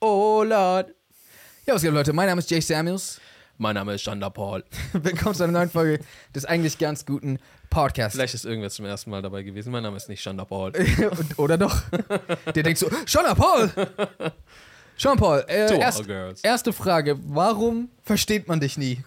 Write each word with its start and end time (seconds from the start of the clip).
Oh 0.00 0.42
Lord. 0.44 0.94
Ja, 1.66 1.74
was 1.74 1.82
geht, 1.82 1.92
Leute? 1.92 2.12
Mein 2.12 2.26
Name 2.26 2.40
ist 2.40 2.50
Jay 2.50 2.60
Samuels. 2.60 3.20
Mein 3.56 3.74
Name 3.76 3.94
ist 3.94 4.02
Shanda 4.02 4.30
Paul. 4.30 4.64
Willkommen 4.94 5.34
zu 5.36 5.44
einer 5.44 5.52
neuen 5.52 5.70
Folge 5.70 6.04
des 6.34 6.44
eigentlich 6.44 6.78
ganz 6.78 7.06
guten 7.06 7.38
Podcasts. 7.70 8.16
Vielleicht 8.16 8.34
ist 8.34 8.44
irgendwer 8.44 8.70
zum 8.70 8.86
ersten 8.86 9.10
Mal 9.10 9.22
dabei 9.22 9.44
gewesen. 9.44 9.70
Mein 9.70 9.84
Name 9.84 9.96
ist 9.96 10.08
nicht 10.08 10.20
Shanda 10.20 10.44
Paul. 10.44 10.72
Oder 11.36 11.56
doch? 11.56 11.82
Der 12.52 12.62
denkt 12.64 12.78
so, 12.78 12.90
Sean 13.06 13.36
Paul! 13.36 13.70
Sean 14.96 15.16
Paul, 15.16 15.44
äh, 15.46 15.78
erst, 15.78 16.02
erste 16.42 16.72
Frage. 16.72 17.16
Warum 17.22 17.90
versteht 18.02 18.48
man 18.48 18.58
dich 18.58 18.76
nie? 18.76 19.04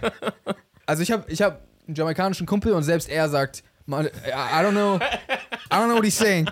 also 0.86 1.02
ich 1.02 1.10
habe 1.10 1.24
ich 1.28 1.40
hab 1.40 1.62
einen 1.86 1.94
jamaikanischen 1.94 2.46
Kumpel 2.46 2.72
und 2.72 2.82
selbst 2.82 3.08
er 3.08 3.28
sagt, 3.28 3.62
man, 3.86 4.06
I 4.06 4.10
don't 4.30 4.70
know, 4.70 4.96
I 4.96 5.74
don't 5.74 5.86
know 5.86 5.96
what 5.96 6.04
he's 6.04 6.16
saying. 6.16 6.48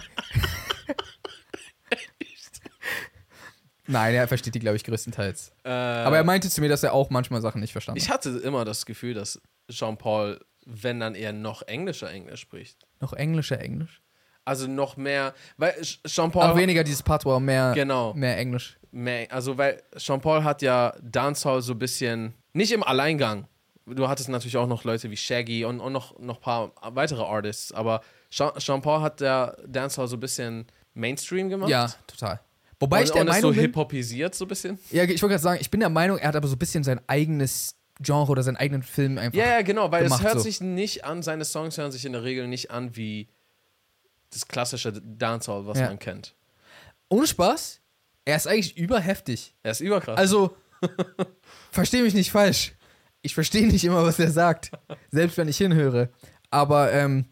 Nein, 3.86 4.14
er 4.14 4.28
versteht 4.28 4.54
die, 4.54 4.60
glaube 4.60 4.76
ich, 4.76 4.84
größtenteils. 4.84 5.52
Äh, 5.64 5.70
Aber 5.70 6.16
er 6.16 6.24
meinte 6.24 6.48
zu 6.48 6.60
mir, 6.60 6.68
dass 6.68 6.82
er 6.82 6.92
auch 6.92 7.10
manchmal 7.10 7.40
Sachen 7.42 7.60
nicht 7.60 7.72
verstanden 7.72 7.98
ich 8.00 8.10
hatte 8.10 8.30
immer 8.30 8.64
das 8.64 8.86
Gefühl, 8.86 9.12
dass 9.14 9.40
Jean-Paul, 9.70 10.40
wenn 10.66 11.00
dann 11.00 11.14
eher 11.14 11.32
noch 11.32 11.62
englischer 11.62 12.10
Englisch 12.10 12.40
spricht. 12.40 12.80
hat. 12.82 12.88
Noch 13.02 13.12
englischer 13.12 13.60
Englisch. 13.60 14.00
Also 14.44 14.66
noch 14.66 14.96
mehr, 14.96 15.34
weil 15.56 15.74
Jean-Paul. 15.82 16.42
Auch 16.42 16.56
weniger 16.56 16.84
dieses 16.84 17.02
Patois, 17.02 17.40
mehr, 17.40 17.72
Genau. 17.74 18.14
mehr 18.14 18.38
Englisch. 18.38 18.78
mehr, 18.92 19.26
also 19.32 19.58
weil 19.58 19.82
Jean-Paul 19.96 20.44
hat 20.44 20.62
ja 20.62 20.94
Dancehall 21.02 21.60
so 21.62 21.72
ein 21.72 21.78
bisschen, 21.78 22.34
nicht 22.52 22.72
im 22.72 22.82
Alleingang. 22.84 23.46
Du 23.94 24.08
hattest 24.08 24.28
natürlich 24.28 24.56
auch 24.56 24.66
noch 24.66 24.84
Leute 24.84 25.10
wie 25.10 25.16
Shaggy 25.16 25.64
und, 25.64 25.80
und 25.80 25.92
noch 25.92 26.18
ein 26.18 26.34
paar 26.40 26.72
weitere 26.94 27.22
Artists, 27.22 27.72
aber 27.72 28.02
Jean- 28.30 28.56
Jean-Paul 28.58 29.00
hat 29.00 29.20
der 29.20 29.56
Dancehall 29.66 30.08
so 30.08 30.16
ein 30.16 30.20
bisschen 30.20 30.66
Mainstream 30.94 31.48
gemacht. 31.48 31.70
Ja, 31.70 31.92
total. 32.06 32.40
Wobei 32.80 32.98
und, 32.98 33.04
ich 33.04 33.10
der 33.12 33.22
und 33.22 33.28
ist 33.28 33.34
Meinung 33.34 33.50
so 33.52 33.54
bin, 33.54 33.60
hip-hopisiert 33.66 34.34
so 34.34 34.44
ein 34.44 34.48
bisschen. 34.48 34.78
ja, 34.90 35.04
ich 35.04 35.10
wollte 35.22 35.28
gerade 35.34 35.38
sagen, 35.42 35.58
ich 35.60 35.70
bin 35.70 35.80
der 35.80 35.88
Meinung, 35.90 36.18
er 36.18 36.28
hat 36.28 36.36
aber 36.36 36.48
so 36.48 36.56
ein 36.56 36.58
bisschen 36.58 36.82
sein 36.84 37.00
eigenes 37.06 37.76
Genre 38.00 38.30
oder 38.32 38.42
seinen 38.42 38.56
eigenen 38.56 38.82
Film 38.82 39.18
einfach. 39.18 39.38
Ja, 39.38 39.46
ja, 39.46 39.62
genau, 39.62 39.92
weil 39.92 40.04
gemacht, 40.04 40.20
es 40.20 40.26
hört 40.26 40.38
so. 40.38 40.40
sich 40.44 40.60
nicht 40.60 41.04
an, 41.04 41.22
seine 41.22 41.44
Songs 41.44 41.78
hören 41.78 41.92
sich 41.92 42.04
in 42.04 42.12
der 42.12 42.24
Regel 42.24 42.48
nicht 42.48 42.70
an 42.70 42.96
wie 42.96 43.28
das 44.30 44.48
klassische 44.48 44.92
Dancehall, 44.92 45.66
was 45.66 45.78
Ja. 45.78 45.86
man 45.88 45.98
kennt. 45.98 46.34
Ohne 47.08 47.26
Spaß, 47.26 47.80
er 48.24 48.36
ist 48.36 48.46
eigentlich 48.48 48.76
überheftig. 48.76 49.54
Er 49.62 49.72
ist 49.72 49.80
überkrass. 49.80 50.16
Also, 50.18 50.56
verstehe 51.70 52.02
mich 52.02 52.14
nicht 52.14 52.30
falsch. 52.32 52.72
Ich 53.22 53.34
verstehe 53.34 53.66
nicht 53.66 53.84
immer, 53.84 54.02
was 54.04 54.18
er 54.18 54.30
sagt, 54.30 54.70
selbst 55.10 55.36
wenn 55.38 55.48
ich 55.48 55.56
hinhöre. 55.58 56.08
Aber 56.50 56.92
ähm, 56.92 57.26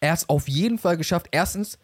er 0.00 0.12
hat 0.12 0.18
es 0.18 0.28
auf 0.28 0.48
jeden 0.48 0.78
Fall 0.78 0.96
geschafft. 0.96 1.26
Erstens, 1.30 1.78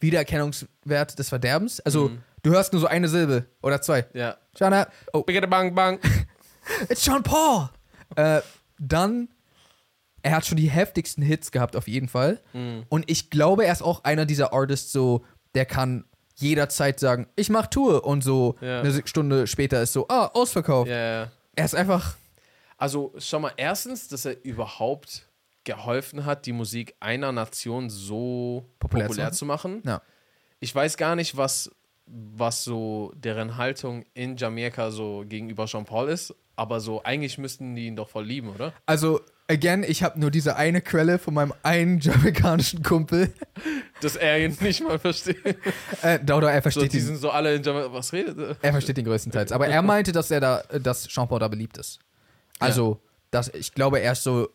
Wiedererkennungswert 0.00 1.18
des 1.18 1.28
Verderbens. 1.28 1.80
Also, 1.80 2.08
Mhm. 2.10 2.18
du 2.42 2.50
hörst 2.50 2.72
nur 2.72 2.80
so 2.80 2.86
eine 2.86 3.08
Silbe 3.08 3.46
oder 3.62 3.80
zwei. 3.80 4.06
ja. 4.12 4.36
Jana, 4.56 4.86
oh, 5.12 5.22
bang 5.24 5.74
bang. 5.74 5.98
It's 6.88 7.04
Sean 7.04 7.22
Paul. 7.24 7.68
Äh, 8.14 8.40
dann, 8.78 9.28
er 10.22 10.32
hat 10.36 10.46
schon 10.46 10.56
die 10.58 10.70
heftigsten 10.70 11.22
Hits 11.24 11.50
gehabt, 11.50 11.74
auf 11.74 11.88
jeden 11.88 12.08
Fall. 12.08 12.40
Mhm. 12.52 12.84
Und 12.88 13.10
ich 13.10 13.30
glaube, 13.30 13.64
er 13.66 13.72
ist 13.72 13.82
auch 13.82 14.04
einer 14.04 14.26
dieser 14.26 14.52
Artists, 14.52 14.92
so, 14.92 15.24
der 15.56 15.66
kann 15.66 16.04
jederzeit 16.36 17.00
sagen, 17.00 17.26
ich 17.34 17.48
mach 17.50 17.66
Tour. 17.66 18.04
Und 18.04 18.22
so 18.22 18.56
Ja. 18.60 18.80
eine 18.80 19.02
Stunde 19.06 19.46
später 19.48 19.82
ist 19.82 19.92
so, 19.92 20.06
ah, 20.08 20.26
ausverkauft. 20.34 20.88
Ja, 20.90 20.96
ja. 21.22 21.30
Er 21.56 21.64
ist 21.64 21.74
einfach, 21.74 22.16
Also 22.76 23.12
schau 23.18 23.40
mal, 23.40 23.52
erstens, 23.56 24.08
dass 24.08 24.24
er 24.24 24.44
überhaupt 24.44 25.28
geholfen 25.64 26.24
hat, 26.26 26.46
die 26.46 26.52
Musik 26.52 26.94
einer 27.00 27.32
Nation 27.32 27.88
so 27.90 28.66
Populär 28.78 29.06
populär, 29.06 29.32
zu 29.32 29.46
machen. 29.46 29.82
ja. 29.84 30.02
Ich 30.60 30.74
weiß 30.74 30.96
gar 30.96 31.14
nicht, 31.14 31.36
was, 31.36 31.70
was 32.06 32.64
so 32.64 33.12
deren 33.16 33.56
Haltung 33.58 34.04
in 34.14 34.36
Jamaika 34.36 34.90
so 34.90 35.24
gegenüber 35.28 35.66
Jean-Paul 35.66 36.08
ist, 36.08 36.34
aber 36.56 36.80
so 36.80 37.02
eigentlich 37.02 37.36
müssten 37.38 37.74
die 37.74 37.86
ihn 37.86 37.96
doch 37.96 38.08
voll 38.08 38.24
lieben, 38.24 38.48
oder? 38.48 38.72
Also, 38.86 39.20
again, 39.48 39.82
ich 39.86 40.02
habe 40.02 40.18
nur 40.18 40.30
diese 40.30 40.56
eine 40.56 40.80
Quelle 40.80 41.18
von 41.18 41.34
meinem 41.34 41.52
einen 41.62 41.98
jamaikanischen 42.00 42.82
Kumpel. 42.82 43.32
Dass 44.00 44.16
er 44.16 44.38
ihn 44.42 44.56
nicht 44.60 44.82
mal 44.82 44.98
versteht. 44.98 45.44
Äh, 46.02 46.18
oder 46.32 46.50
er 46.52 46.58
So, 46.58 46.62
versteht 46.62 46.92
die 46.94 46.98
ihn. 46.98 47.04
sind 47.04 47.16
so 47.16 47.30
alle 47.30 47.54
in 47.56 47.62
Jamaika. 47.62 47.92
Was 47.92 48.12
redet 48.12 48.38
er? 48.38 48.56
Er 48.62 48.72
versteht 48.72 48.96
ihn 48.96 49.04
größtenteils. 49.04 49.52
Aber 49.52 49.66
er 49.66 49.82
meinte, 49.82 50.12
dass 50.12 50.30
er 50.30 50.40
da, 50.40 50.62
dass 50.80 51.04
Sean 51.04 51.28
Paul 51.28 51.40
da 51.40 51.48
beliebt 51.48 51.76
ist. 51.78 51.98
Also, 52.58 53.00
das, 53.30 53.48
ich 53.48 53.72
glaube, 53.72 54.00
er 54.00 54.12
ist 54.12 54.22
so 54.22 54.48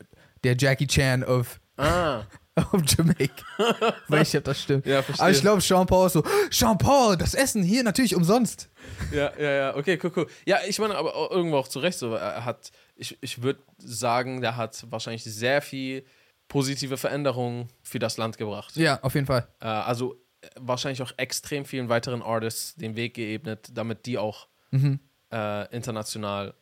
der 0.44 0.56
Jackie 0.58 0.88
Chan 0.88 1.24
of, 1.24 1.60
Ah, 1.78 2.24
of 2.74 2.82
Jamaica. 2.86 3.44
Weil 4.08 4.22
ich 4.24 4.36
hab 4.36 4.44
das 4.44 4.62
stimmt. 4.62 4.86
ja, 4.86 5.02
verstehe. 5.02 5.24
Aber 5.24 5.32
ich 5.32 5.42
glaube, 5.42 5.62
Sean 5.62 5.86
Paul 5.88 6.08
ist 6.08 6.14
so, 6.14 6.24
Sean 6.52 6.78
Paul, 6.78 7.16
das 7.18 7.34
Essen 7.34 7.64
hier 7.64 7.84
natürlich 7.84 8.16
umsonst. 8.16 8.70
Ja, 9.12 9.32
ja, 9.40 9.52
ja, 9.52 9.76
okay, 9.76 9.98
cool, 10.04 10.12
cool. 10.16 10.28
Ja, 10.46 10.60
ich 10.68 10.78
meine, 10.80 10.96
aber 10.96 11.16
auch 11.16 11.32
irgendwo 11.32 11.58
auch 11.58 11.68
zu 11.68 11.80
Recht 11.80 11.98
so. 12.00 12.14
Er 12.16 12.44
hat, 12.46 12.72
ich, 12.96 13.18
ich 13.22 13.42
würde 13.42 13.62
sagen, 13.78 14.42
der 14.42 14.58
hat 14.58 14.86
wahrscheinlich 14.90 15.24
sehr 15.24 15.62
viel 15.62 16.06
positive 16.50 16.98
Veränderungen 16.98 17.68
für 17.84 18.00
das 18.00 18.18
Land 18.18 18.38
gebracht. 18.38 18.76
Ja, 18.76 19.00
auf 19.04 19.14
jeden 19.16 19.28
Fall. 19.28 19.48
Äh, 19.62 19.68
also 19.68 20.16
wahrscheinlich 20.58 21.02
auch 21.02 21.12
extrem 21.18 21.64
vielen 21.66 21.90
weiteren 21.90 22.22
Artists 22.22 22.76
den 22.76 22.96
Weg 22.96 23.14
geebnet, 23.14 23.70
damit 23.74 24.06
die 24.06 24.18
auch 24.18 24.48
Mhm. 24.72 25.00
äh, 25.32 25.74
international 25.76 26.54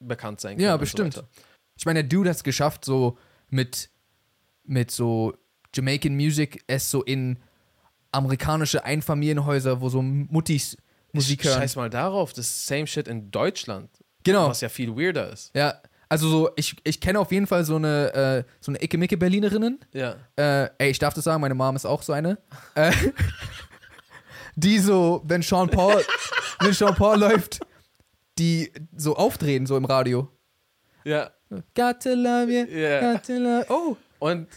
bekannt 0.00 0.40
sein 0.40 0.56
können. 0.56 0.64
Ja, 0.66 0.76
bestimmt. 0.76 1.14
So. 1.14 1.22
Ich 1.76 1.84
meine, 1.86 2.02
der 2.02 2.08
Dude 2.08 2.30
hat 2.30 2.36
es 2.36 2.44
geschafft, 2.44 2.84
so 2.84 3.18
mit, 3.48 3.90
mit 4.64 4.90
so 4.90 5.34
Jamaican 5.74 6.14
Music, 6.14 6.62
es 6.66 6.90
so 6.90 7.02
in 7.02 7.38
amerikanische 8.12 8.84
Einfamilienhäuser, 8.84 9.80
wo 9.80 9.88
so 9.88 10.00
Muttis 10.02 10.76
Musik 11.12 11.44
hören. 11.44 11.60
Scheiß 11.60 11.76
mal 11.76 11.90
darauf, 11.90 12.32
das 12.32 12.66
same 12.66 12.86
shit 12.86 13.08
in 13.08 13.30
Deutschland, 13.30 13.90
Genau. 14.24 14.48
was 14.48 14.60
ja 14.60 14.68
viel 14.68 14.96
weirder 14.96 15.32
ist. 15.32 15.54
Ja, 15.54 15.80
also 16.08 16.28
so, 16.28 16.50
ich, 16.56 16.76
ich 16.84 17.00
kenne 17.00 17.18
auf 17.18 17.32
jeden 17.32 17.46
Fall 17.46 17.64
so 17.64 17.76
eine, 17.76 18.12
äh, 18.14 18.44
so 18.60 18.70
eine 18.70 18.82
Icke-Micke 18.82 19.16
Berlinerinnen. 19.16 19.80
Ja. 19.92 20.16
Äh, 20.36 20.70
ey, 20.78 20.90
ich 20.90 20.98
darf 20.98 21.14
das 21.14 21.24
sagen, 21.24 21.40
meine 21.40 21.54
Mom 21.54 21.74
ist 21.74 21.84
auch 21.84 22.02
so 22.02 22.12
eine. 22.12 22.38
Äh, 22.74 22.92
die 24.56 24.78
so, 24.78 25.22
wenn 25.24 25.42
Sean 25.42 25.68
Paul, 25.68 26.02
wenn 26.60 26.72
Sean 26.72 26.94
Paul 26.94 27.18
läuft, 27.18 27.60
die 28.38 28.72
so 28.96 29.16
aufdrehen, 29.16 29.66
so 29.66 29.76
im 29.76 29.84
Radio. 29.84 30.28
Ja. 31.04 31.30
Got 31.74 32.00
to 32.02 32.14
love 32.14 32.50
you, 32.50 32.66
Ja. 32.66 33.12
got 33.14 33.24
to 33.24 33.32
love 33.34 33.66
Oh, 33.68 33.96
Und 34.18 34.48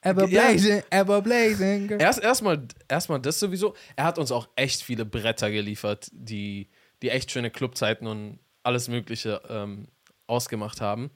ever 0.00 0.26
Ja. 0.26 0.48
blazing, 0.48 0.82
ever 0.90 1.20
blazing. 1.20 1.90
Erst 2.00 2.20
erstmal 2.22 2.66
erstmal 2.88 3.20
das 3.20 3.38
sowieso. 3.38 3.74
Er 3.96 4.04
hat 4.04 4.18
uns 4.18 4.32
auch 4.32 4.48
echt 4.56 4.82
viele 4.82 5.04
Bretter 5.04 5.50
geliefert, 5.50 6.08
die, 6.12 6.68
die 7.02 7.10
echt 7.10 7.30
schöne 7.30 7.50
Clubzeiten 7.50 8.06
und 8.06 8.38
alles 8.62 8.88
Mögliche 8.88 9.42
ähm, 9.48 9.88
ausgemacht 10.26 10.80
haben. 10.80 11.10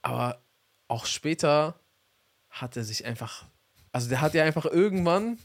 Aber 0.00 0.42
auch 0.88 1.04
später 1.06 1.74
hat 2.50 2.76
er 2.76 2.84
sich 2.84 3.04
einfach. 3.04 3.44
Also 3.92 4.08
der 4.08 4.20
hat 4.22 4.32
ja 4.34 4.44
einfach 4.44 4.64
irgendwann. 4.64 5.38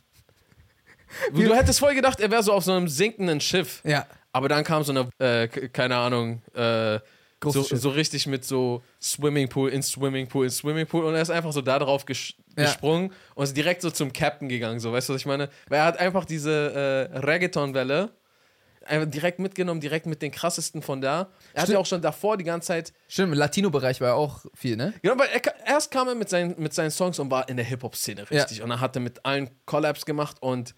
Du 1.34 1.54
hättest 1.54 1.80
voll 1.80 1.96
gedacht, 1.96 2.20
er 2.20 2.32
wäre 2.32 2.44
so 2.44 2.52
auf 2.54 2.64
so 2.64 2.74
einem 2.74 2.88
sinkenden 2.88 3.40
Schiff. 3.40 3.82
Ja, 3.86 4.06
Aber 4.32 4.50
dann 4.50 4.64
kam 4.64 4.84
so 4.84 4.92
eine, 4.92 5.10
äh, 5.20 5.48
keine 5.48 5.96
Ahnung, 5.98 6.42
äh, 6.54 7.00
so, 7.44 7.62
so 7.62 7.90
richtig 7.90 8.26
mit 8.28 8.44
so 8.46 8.84
Swimmingpool 9.02 9.70
in 9.70 9.84
Swimmingpool 9.84 10.46
in 10.46 10.52
Swimmingpool 10.52 11.06
und 11.06 11.14
er 11.16 11.22
ist 11.22 11.30
einfach 11.30 11.52
so 11.54 11.62
da 11.62 11.78
drauf 11.80 12.06
ges 12.06 12.34
Ja. 12.58 12.66
gesprungen 12.66 13.14
und 13.36 13.44
ist 13.44 13.56
direkt 13.56 13.84
so 13.84 13.92
zum 13.92 14.12
Captain 14.12 14.50
gegangen, 14.50 14.80
so, 14.80 14.92
weißt 14.92 15.10
du, 15.10 15.14
was 15.14 15.22
ich 15.22 15.28
meine? 15.28 15.48
Weil 15.70 15.80
er 15.80 15.86
hat 15.86 16.00
einfach 16.00 16.26
diese 16.26 17.10
äh, 17.14 17.20
Reggaeton-Welle 17.20 18.10
direkt 19.08 19.40
mitgenommen, 19.40 19.82
direkt 19.82 20.06
mit 20.06 20.22
den 20.22 20.32
krassesten 20.32 20.82
von 20.82 21.02
da. 21.02 21.30
Er 21.54 21.64
hat 21.64 21.70
ja 21.70 21.78
auch 21.78 21.86
schon 21.86 22.02
davor 22.02 22.38
die 22.38 22.46
ganze 22.46 22.68
Zeit, 22.68 22.94
stimmt, 23.10 23.34
im 23.34 23.38
Latino-Bereich 23.38 24.00
war 24.02 24.10
ja 24.10 24.14
auch 24.14 24.46
viel, 24.56 24.78
ne? 24.78 24.94
genau, 25.02 25.20
weil 25.20 25.28
er, 25.28 25.42
erst 25.68 25.92
kam 25.92 26.08
er 26.08 26.16
mit 26.16 26.30
seinen, 26.30 26.56
mit 26.58 26.74
seinen 26.74 26.92
Songs 26.92 27.20
und 27.20 27.30
war 27.30 27.50
in 27.50 27.58
der 27.58 27.66
Hip-Hop-Szene 27.66 28.26
Ja. 28.30 28.42
richtig 28.44 28.62
und 28.64 28.70
dann 28.70 28.80
hat 28.80 28.96
er 28.96 29.02
mit 29.02 29.26
allen 29.26 29.50
Collabs 29.66 30.06
gemacht 30.06 30.38
und 30.42 30.74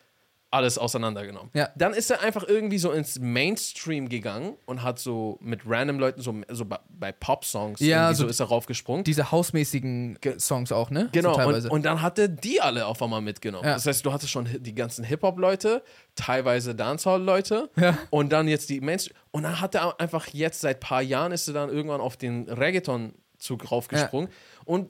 alles 0.51 0.77
auseinandergenommen. 0.79 1.51
Ja. 1.53 1.69
Dann 1.75 1.93
ist 1.93 2.09
er 2.09 2.21
einfach 2.21 2.43
irgendwie 2.47 2.79
so 2.79 2.91
ins 2.91 3.19
Mainstream 3.19 4.09
gegangen 4.09 4.55
und 4.65 4.81
hat 4.81 4.97
so 4.97 5.37
mit 5.41 5.61
random 5.67 5.99
Leuten, 5.99 6.21
so, 6.21 6.33
so 6.49 6.65
bei, 6.65 6.79
bei 6.89 7.11
Pop-Songs, 7.11 7.79
Ja, 7.79 8.13
so 8.13 8.23
so 8.23 8.29
ist 8.29 8.39
er 8.39 8.47
raufgesprungen. 8.47 9.03
Diese 9.03 9.31
hausmäßigen 9.31 10.17
Songs 10.39 10.71
auch, 10.71 10.89
ne? 10.89 11.09
Genau, 11.11 11.33
So 11.33 11.35
teilweise. 11.39 11.67
und, 11.69 11.75
und 11.75 11.85
dann 11.85 12.01
hat 12.01 12.17
er 12.17 12.27
die 12.27 12.61
alle 12.61 12.87
auf 12.87 13.01
einmal 13.03 13.21
mitgenommen. 13.21 13.65
Ja. 13.67 13.73
Das 13.75 13.85
heißt, 13.85 14.03
du 14.05 14.11
hattest 14.11 14.31
schon 14.31 14.47
die 14.59 14.73
ganzen 14.73 15.03
Hip-Hop-Leute, 15.05 15.83
teilweise 16.15 16.73
Dancehall-Leute 16.73 17.69
Ja. 17.75 17.97
und 18.09 18.31
dann 18.31 18.47
jetzt 18.47 18.69
die 18.69 18.81
Mainstream. 18.81 19.15
Und 19.31 19.43
dann 19.43 19.61
hat 19.61 19.75
er 19.75 19.99
einfach 19.99 20.27
jetzt 20.27 20.61
seit 20.61 20.79
paar 20.79 21.01
Jahren 21.03 21.31
ist 21.31 21.47
er 21.47 21.53
dann 21.53 21.69
irgendwann 21.69 22.01
auf 22.01 22.17
den 22.17 22.49
Reggaeton-Zug 22.49 23.71
raufgesprungen. 23.71 24.29
Und 24.65 24.89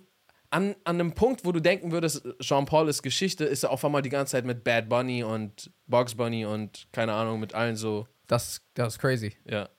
an, 0.52 0.76
an 0.84 1.00
einem 1.00 1.14
Punkt, 1.14 1.46
wo 1.46 1.52
du 1.52 1.60
denken 1.60 1.92
würdest, 1.92 2.28
Jean-Paul 2.42 2.90
ist 2.90 3.04
Geschichte, 3.04 3.46
ist 3.46 3.64
er 3.64 3.72
auf 3.72 3.86
einmal 3.86 4.02
die 4.02 4.10
ganze 4.10 4.32
Zeit 4.32 4.46
mit 4.46 4.64
Bad 4.64 4.90
Bunny 4.90 5.24
und 5.24 5.72
Bugs 5.88 6.16
Bunny 6.16 6.46
und 6.46 6.88
keine 6.92 7.14
Ahnung, 7.14 7.40
mit 7.40 7.54
allen 7.54 7.76
so, 7.76 8.08
das, 8.28 8.62
das 8.74 8.94
ist 8.96 9.00
crazy. 9.00 9.36
ja. 9.46 9.70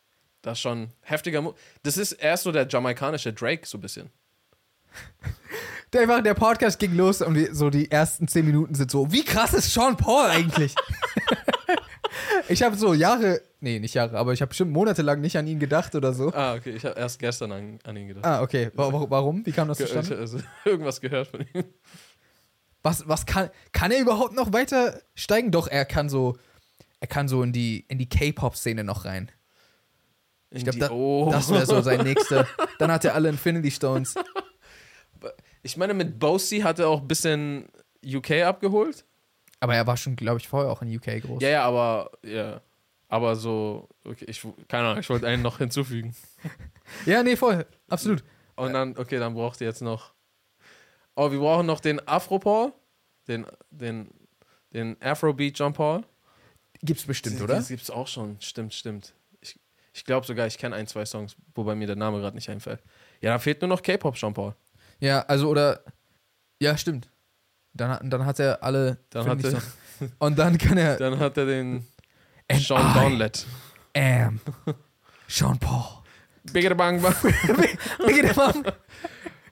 Das 0.42 0.56
ist 0.56 0.62
schon 0.62 0.88
heftiger. 1.02 1.42
Mu 1.42 1.52
das 1.82 1.98
ist 1.98 2.12
erst 2.12 2.44
so 2.44 2.52
der 2.52 2.66
jamaikanische 2.66 3.30
Drake, 3.30 3.66
so 3.66 3.76
ein 3.76 3.82
bisschen. 3.82 4.10
Der, 5.92 6.02
einfach, 6.02 6.22
der 6.22 6.34
Podcast 6.34 6.78
ging 6.78 6.94
los 6.94 7.20
und 7.20 7.34
die, 7.34 7.48
so 7.50 7.68
die 7.68 7.90
ersten 7.90 8.28
zehn 8.28 8.46
Minuten 8.46 8.76
sind 8.76 8.92
so, 8.92 9.10
wie 9.10 9.24
krass 9.24 9.52
ist 9.52 9.74
Sean 9.74 9.96
Paul 9.96 10.26
eigentlich? 10.26 10.72
ich 12.50 12.62
habe 12.62 12.76
so 12.76 12.94
Jahre, 12.94 13.40
nee, 13.60 13.78
nicht 13.78 13.94
Jahre, 13.94 14.18
aber 14.18 14.32
ich 14.32 14.40
habe 14.42 14.48
bestimmt 14.50 14.72
monatelang 14.72 15.20
nicht 15.20 15.36
an 15.36 15.46
ihn 15.46 15.58
gedacht 15.58 15.94
oder 15.94 16.12
so. 16.12 16.32
Ah, 16.32 16.54
okay, 16.54 16.70
ich 16.70 16.84
habe 16.84 16.98
erst 16.98 17.18
gestern 17.18 17.52
an, 17.52 17.78
an 17.84 17.96
ihn 17.96 18.08
gedacht. 18.08 18.24
Ah, 18.24 18.42
okay. 18.42 18.70
Wa- 18.74 18.92
wa- 18.92 19.06
Warum? 19.08 19.44
Wie 19.46 19.52
kam 19.52 19.68
das 19.68 19.78
zustande? 19.78 20.18
Also, 20.18 20.38
irgendwas 20.64 21.00
gehört 21.00 21.28
von 21.28 21.40
ihm. 21.40 21.64
Was, 22.82 23.06
was 23.06 23.26
kann, 23.26 23.50
kann 23.72 23.90
er 23.90 24.00
überhaupt 24.00 24.34
noch 24.34 24.52
weiter 24.52 25.00
steigen? 25.14 25.50
Doch, 25.50 25.68
er 25.68 25.84
kann 25.84 26.08
so, 26.08 26.36
er 26.98 27.06
kann 27.06 27.28
so 27.28 27.42
in 27.42 27.52
die, 27.52 27.84
in 27.88 27.98
die 27.98 28.08
K-Pop-Szene 28.08 28.84
noch 28.84 29.04
rein. 29.04 29.30
Ich 30.50 30.64
glaube, 30.64 30.78
da, 30.78 30.90
oh. 30.90 31.28
das 31.30 31.50
wäre 31.50 31.66
so 31.66 31.80
sein 31.80 32.00
nächster. 32.02 32.46
Dann 32.78 32.90
hat 32.90 33.04
er 33.04 33.14
alle 33.14 33.28
Infinity 33.28 33.70
Stones. 33.70 34.14
Ich 35.62 35.76
meine, 35.76 35.94
mit 35.94 36.18
Bosey 36.18 36.60
hat 36.60 36.78
er 36.78 36.88
auch 36.88 37.02
ein 37.02 37.08
bisschen 37.08 37.68
UK 38.04 38.42
abgeholt. 38.42 39.04
Aber 39.60 39.74
er 39.74 39.86
war 39.86 39.96
schon, 39.96 40.16
glaube 40.16 40.38
ich, 40.40 40.48
vorher 40.48 40.70
auch 40.70 40.82
in 40.82 40.94
UK 40.96 41.20
groß. 41.22 41.42
Ja, 41.42 41.48
ja, 41.50 41.64
aber 41.64 42.10
ja. 42.24 42.60
Aber 43.08 43.34
so, 43.36 43.88
okay, 44.04 44.24
ich 44.28 44.40
keine 44.68 44.86
Ahnung, 44.88 45.00
ich 45.00 45.10
wollte 45.10 45.26
einen 45.26 45.42
noch 45.42 45.58
hinzufügen. 45.58 46.14
Ja, 47.06 47.22
nee, 47.22 47.36
voll. 47.36 47.66
Absolut. 47.88 48.24
Und 48.56 48.72
dann, 48.72 48.98
okay, 48.98 49.18
dann 49.20 49.34
braucht 49.34 49.60
ihr 49.60 49.68
jetzt 49.68 49.80
noch. 49.80 50.12
Oh, 51.14 51.30
wir 51.30 51.38
brauchen 51.38 51.64
noch 51.66 51.78
den 51.78 52.04
Afro-Paul, 52.06 52.72
den, 53.28 53.46
den, 53.70 54.08
den 54.72 55.00
Afrobeat 55.00 55.56
John 55.56 55.72
Paul. 55.72 56.02
Gibt's 56.82 57.04
bestimmt, 57.04 57.38
Die- 57.38 57.42
oder? 57.44 57.54
Das 57.56 57.68
gibt's 57.68 57.90
auch 57.90 58.08
schon, 58.08 58.40
stimmt, 58.40 58.74
stimmt. 58.74 59.14
Ich, 59.40 59.56
ich 59.92 60.04
glaube 60.04 60.26
sogar, 60.26 60.48
ich 60.48 60.58
kenne 60.58 60.74
ein, 60.74 60.88
zwei 60.88 61.04
Songs, 61.06 61.36
wobei 61.54 61.76
mir 61.76 61.86
der 61.86 61.94
Name 61.94 62.18
gerade 62.18 62.34
nicht 62.34 62.48
einfällt. 62.50 62.82
Ja, 63.20 63.30
dann 63.30 63.40
fehlt 63.40 63.60
nur 63.60 63.68
noch 63.68 63.82
K-Pop 63.82 64.16
John 64.16 64.34
Paul. 64.34 64.54
Ja, 64.98 65.20
also, 65.28 65.48
oder. 65.48 65.84
Ja, 66.60 66.76
stimmt. 66.76 67.08
Dann, 67.74 67.90
hat- 67.90 68.02
dann 68.04 68.26
hat 68.26 68.38
er 68.40 68.62
alle. 68.62 68.98
Dann 69.10 69.26
hat 69.28 69.44
er-. 69.44 69.62
Und 70.18 70.38
dann 70.38 70.58
kann 70.58 70.76
er. 70.78 70.96
Dann 70.96 71.18
hat 71.18 71.36
er 71.36 71.46
den 71.46 71.86
And 72.48 72.62
Sean 72.62 72.90
I 72.90 72.94
Downlet. 72.98 73.46
am 73.96 74.40
Sean 75.28 75.58
Paul. 75.58 75.84
Bigger 76.52 76.74
Bang 76.74 77.00
Bang. 77.02 77.14
Bigger 78.06 78.34
Bang. 78.34 78.64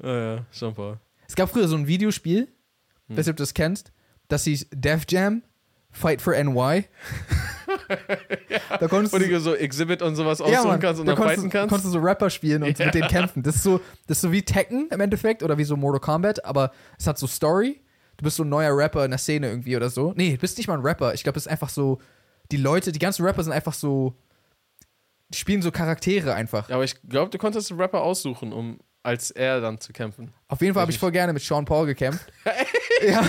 ja, 0.03 0.35
ja, 0.37 0.45
Sean 0.51 0.75
Paul. 0.75 0.99
Es 1.29 1.35
gab 1.37 1.51
früher 1.51 1.69
so 1.69 1.77
ein 1.77 1.87
Videospiel, 1.87 2.49
Hm. 3.09 3.17
weiß 3.17 3.27
nicht, 3.27 3.31
ob 3.33 3.37
du 3.37 3.43
das 3.43 3.55
kennst, 3.55 3.93
das 4.29 4.45
hieß 4.45 4.69
Def 4.73 5.05
Jam 5.09 5.43
Fight 5.91 6.21
for 6.23 6.35
NY. 6.35 6.85
Da 8.81 8.89
konntest 8.89 9.13
Wo 9.15 9.19
du 9.19 9.41
so 9.41 9.55
Exhibit 9.55 10.03
und 10.03 10.17
sowas 10.17 10.39
ja, 10.39 10.45
aussuchen 10.47 10.69
Mann, 10.69 10.81
kannst 10.81 11.01
und 11.01 11.07
da 11.07 11.13
dann 11.13 11.19
konntest, 11.19 11.37
fighten 11.41 11.51
kannst. 11.51 11.69
konntest 11.71 11.87
du 11.95 11.99
so 11.99 12.05
Rapper 12.05 12.31
spielen 12.31 12.63
und 12.63 12.79
Ja. 12.79 12.87
mit 12.87 12.95
denen 12.95 13.09
kämpfen. 13.09 13.43
Das 13.43 13.57
ist, 13.57 13.63
so, 13.63 13.81
das 14.07 14.19
ist 14.19 14.23
so 14.23 14.33
wie 14.33 14.43
Tekken 14.43 14.89
im 14.91 15.01
Endeffekt 15.01 15.43
oder 15.43 15.59
wie 15.59 15.65
so 15.65 15.77
Mortal 15.77 16.01
Kombat, 16.01 16.45
aber 16.45 16.73
es 16.99 17.07
hat 17.07 17.19
so 17.19 17.27
Story. 17.27 17.81
Du 18.19 18.25
bist 18.25 18.37
so 18.37 18.43
ein 18.45 18.49
neuer 18.49 18.77
Rapper 18.77 19.05
in 19.05 19.11
der 19.13 19.19
Szene 19.19 19.49
irgendwie 19.49 19.77
oder 19.77 19.91
so. 19.91 20.13
Nee, 20.17 20.33
du 20.33 20.39
bist 20.39 20.59
nicht 20.59 20.67
mal 20.69 20.75
ein 20.75 20.85
Rapper. 20.85 21.15
Ich 21.15 21.23
glaube, 21.23 21.39
es 21.39 21.47
ist 21.47 21.53
einfach 21.53 21.69
so, 21.71 21.99
die 22.51 22.57
Leute, 22.57 22.93
die 22.93 22.99
ganzen 22.99 23.25
Rapper 23.25 23.43
sind 23.45 23.53
einfach 23.53 23.73
so, 23.75 24.15
die 25.29 25.39
spielen 25.39 25.63
so 25.63 25.71
Charaktere 25.71 26.35
einfach. 26.35 26.69
Ja, 26.69 26.75
aber 26.77 26.85
ich 26.85 27.01
glaube, 27.09 27.31
du 27.31 27.39
konntest 27.39 27.71
einen 27.71 27.81
Rapper 27.81 28.03
aussuchen, 28.03 28.53
um 28.53 28.81
als 29.05 29.31
er 29.31 29.61
dann 29.61 29.79
zu 29.81 29.93
kämpfen. 29.93 30.35
Auf 30.49 30.61
jeden 30.61 30.75
Fall 30.75 30.83
habe 30.83 30.93
ich 30.93 30.99
voll 30.99 31.13
gerne 31.13 31.33
mit 31.33 31.43
Sean 31.43 31.65
Paul 31.65 31.87
gekämpft. 31.87 32.31
ja, 33.09 33.25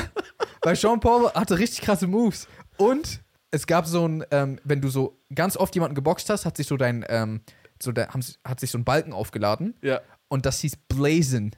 weil 0.63 0.75
Sean 0.75 0.99
Paul 0.99 1.31
hatte 1.33 1.57
richtig 1.59 1.81
krasse 1.81 2.07
Moves. 2.07 2.47
Und 2.77 3.21
es 3.51 3.67
gab 3.67 3.85
so 3.85 4.07
ein, 4.07 4.25
ähm, 4.31 4.59
wenn 4.63 4.81
du 4.81 4.89
so 4.89 5.19
ganz 5.33 5.55
oft 5.55 5.73
jemanden 5.75 5.95
geboxt 5.95 6.29
hast, 6.29 6.45
hat 6.45 6.57
sich 6.57 6.67
so 6.67 6.75
dein, 6.77 7.05
ähm, 7.07 7.41
so 7.81 7.91
der, 7.91 8.09
haben, 8.09 8.23
hat 8.43 8.59
sich 8.59 8.71
so 8.71 8.77
ein 8.77 8.83
Balken 8.83 9.13
aufgeladen 9.13 9.75
Ja. 9.81 10.01
und 10.27 10.45
das 10.45 10.59
hieß 10.59 10.75
Blazon. 10.87 11.51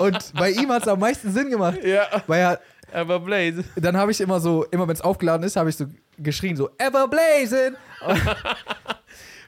Und, 0.00 0.32
bei 0.34 0.50
ihm 0.50 0.70
hat 0.70 0.82
es 0.82 0.88
am 0.88 0.98
meisten 1.00 1.32
Sinn 1.32 1.50
gemacht, 1.50 1.78
Ja, 1.84 2.22
weil 2.26 2.58
er, 2.92 3.18
Blade. 3.20 3.64
dann 3.76 3.96
habe 3.96 4.10
ich 4.10 4.20
immer 4.20 4.40
so, 4.40 4.64
immer 4.66 4.86
wenn 4.88 4.94
es 4.94 5.00
aufgeladen 5.00 5.44
ist, 5.46 5.56
habe 5.56 5.70
ich 5.70 5.76
so 5.76 5.86
geschrien, 6.18 6.56
so 6.56 6.70
Ever 6.78 7.06
Blazon. 7.08 7.76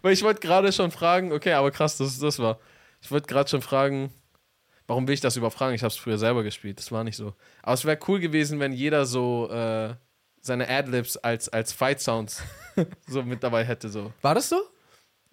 Weil 0.02 0.12
ich 0.14 0.22
wollte 0.24 0.40
gerade 0.40 0.72
schon 0.72 0.90
fragen, 0.90 1.32
okay, 1.32 1.52
aber 1.52 1.70
krass, 1.70 1.96
dass 1.96 2.08
es 2.08 2.18
das 2.18 2.38
war. 2.40 2.58
Ich 3.00 3.10
wollte 3.12 3.28
gerade 3.28 3.48
schon 3.48 3.62
fragen, 3.62 4.12
warum 4.88 5.06
will 5.06 5.14
ich 5.14 5.20
das 5.20 5.36
überfragen? 5.36 5.74
Ich 5.76 5.82
habe 5.82 5.92
es 5.92 5.96
früher 5.96 6.18
selber 6.18 6.42
gespielt, 6.42 6.78
das 6.78 6.90
war 6.90 7.04
nicht 7.04 7.16
so. 7.16 7.34
Aber 7.62 7.74
es 7.74 7.84
wäre 7.84 7.98
cool 8.08 8.18
gewesen, 8.18 8.58
wenn 8.58 8.72
jeder 8.72 9.06
so 9.06 9.48
äh, 9.50 9.94
seine 10.40 10.68
Adlibs 10.68 11.16
als, 11.16 11.48
als 11.48 11.72
Fight-Sounds 11.72 12.42
so 13.06 13.22
mit 13.22 13.42
dabei 13.44 13.64
hätte. 13.64 13.88
So. 13.88 14.12
War 14.22 14.34
das 14.34 14.48
so? 14.48 14.60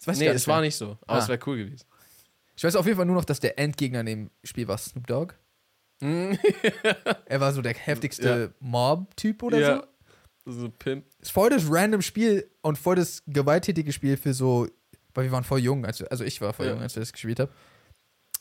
Das 0.05 0.17
Nee, 0.19 0.27
es 0.27 0.47
war 0.47 0.61
nicht 0.61 0.75
so, 0.75 0.97
aber 1.07 1.17
Ah. 1.19 1.23
es 1.23 1.27
wäre 1.27 1.39
cool 1.47 1.57
gewesen. 1.57 1.85
Ich 2.59 2.63
weiß 2.65 2.75
auf 2.75 2.85
jeden 2.85 2.97
Fall 2.97 3.05
nur 3.05 3.15
noch, 3.15 3.23
dass 3.23 3.39
der 3.39 3.57
Endgegner 3.57 4.01
in 4.01 4.05
dem 4.05 4.31
Spiel 4.43 4.67
war 4.67 4.77
Snoop 4.77 5.07
Dogg. 5.07 5.33
Er 6.01 7.39
war 7.39 7.53
so 7.53 7.61
der 7.61 7.73
heftigste 7.73 8.53
Mob-Typ 8.59 9.43
oder 9.43 9.59
ja. 9.59 9.83
so. 10.45 10.51
So 10.51 10.69
Pimp. 10.69 11.05
Ist 11.21 11.31
voll 11.31 11.49
das 11.51 11.63
random 11.71 12.01
Spiel 12.01 12.51
und 12.61 12.77
voll 12.77 12.97
das 12.97 13.23
gewalttätige 13.27 13.93
Spiel 13.93 14.17
für 14.17 14.33
so, 14.33 14.67
weil 15.13 15.23
wir 15.23 15.31
waren 15.31 15.45
voll 15.45 15.59
jung, 15.59 15.85
als, 15.85 16.01
wir- 16.01 16.11
also 16.11 16.25
ich 16.25 16.41
war 16.41 16.51
voll 16.51 16.65
Ja. 16.65 16.73
jung, 16.73 16.81
als 16.81 16.95
wir 16.97 16.99
das 16.99 17.13
gespielt 17.13 17.39
haben. 17.39 17.49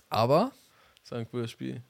Aber 0.09 0.51
Das 1.03 1.13
war 1.13 1.19
ein 1.19 1.29
cooles 1.29 1.53
Spiel. 1.53 1.81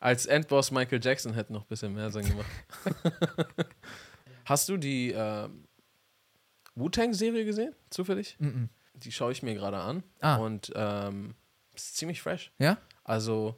Als 0.00 0.26
Endboss 0.26 0.72
Michael 0.72 0.98
Jackson 1.00 1.34
hätte 1.34 1.52
noch 1.52 1.62
ein 1.66 1.68
bisschen 1.68 1.94
mehr 1.94 2.10
Sinn 2.10 2.26
gemacht. 2.26 2.50
Hast 4.44 4.68
du 4.68 4.76
die 4.76 5.12
ähm, 5.12 5.66
Wu-Tang-Serie 6.74 7.44
gesehen, 7.44 7.76
zufällig? 7.90 8.34
mm 8.40 8.64
Die 8.94 9.12
schaue 9.12 9.30
ich 9.30 9.44
mir 9.44 9.54
gerade 9.54 9.78
an. 9.78 10.02
Ah. 10.20 10.36
Und 10.36 10.72
ähm, 10.74 11.34
ist 11.76 11.96
ziemlich 11.96 12.20
fresh. 12.22 12.50
ja, 12.58 12.78
Also, 13.04 13.54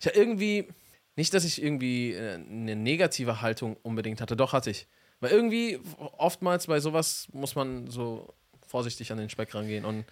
ich 0.00 0.06
habe 0.06 0.16
irgendwie, 0.18 0.68
nicht, 1.16 1.32
dass 1.34 1.44
ich 1.44 1.62
irgendwie 1.62 2.12
äh, 2.12 2.34
eine 2.34 2.76
negative 2.76 3.40
Haltung 3.40 3.76
unbedingt 3.82 4.20
hatte, 4.20 4.36
doch 4.36 4.52
hatte 4.52 4.70
ich. 4.70 4.86
Weil 5.20 5.30
irgendwie, 5.30 5.80
oftmals 6.18 6.66
bei 6.66 6.80
sowas 6.80 7.28
muss 7.32 7.54
man 7.54 7.88
so 7.88 8.34
vorsichtig 8.66 9.10
an 9.12 9.18
den 9.18 9.30
Speck 9.30 9.54
rangehen. 9.54 9.84
Und 9.84 10.04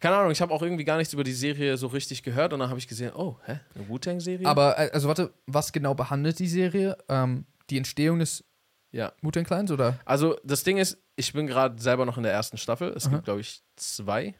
keine 0.00 0.16
Ahnung, 0.16 0.32
ich 0.32 0.40
habe 0.40 0.52
auch 0.52 0.62
irgendwie 0.62 0.84
gar 0.84 0.96
nichts 0.98 1.12
über 1.14 1.24
die 1.24 1.32
Serie 1.32 1.76
so 1.76 1.86
richtig 1.86 2.22
gehört. 2.22 2.52
Und 2.52 2.60
dann 2.60 2.68
habe 2.68 2.78
ich 2.78 2.88
gesehen, 2.88 3.12
oh, 3.14 3.36
hä, 3.46 3.60
eine 3.74 3.88
Wu-Tang-Serie? 3.88 4.46
aber 4.46 4.78
äh, 4.78 4.90
also 4.92 5.08
warte, 5.08 5.32
was 5.46 5.72
genau 5.72 5.94
behandelt 5.94 6.38
die 6.38 6.48
Serie? 6.48 6.96
Ähm, 7.08 7.46
die 7.70 7.76
Entstehung 7.78 8.18
des 8.18 8.44
Ja. 8.90 9.12
Wu-Tang 9.22 9.44
Clans 9.44 9.70
oder? 9.70 9.98
Also, 10.04 10.36
das 10.44 10.64
Ding 10.64 10.78
ist, 10.78 10.98
ich 11.16 11.32
bin 11.32 11.46
gerade 11.46 11.80
selber 11.80 12.04
noch 12.04 12.16
in 12.16 12.24
der 12.24 12.32
ersten 12.32 12.56
Staffel. 12.58 12.92
Es 12.96 13.06
Aha. 13.06 13.12
gibt, 13.14 13.24
glaube 13.24 13.40
ich, 13.40 13.62
zwei. 13.76 14.34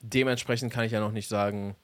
Dementsprechend 0.00 0.72
kann 0.72 0.84
ich 0.84 0.92
ja 0.92 1.00
noch 1.00 1.12
nicht 1.12 1.28
sagen, 1.28 1.74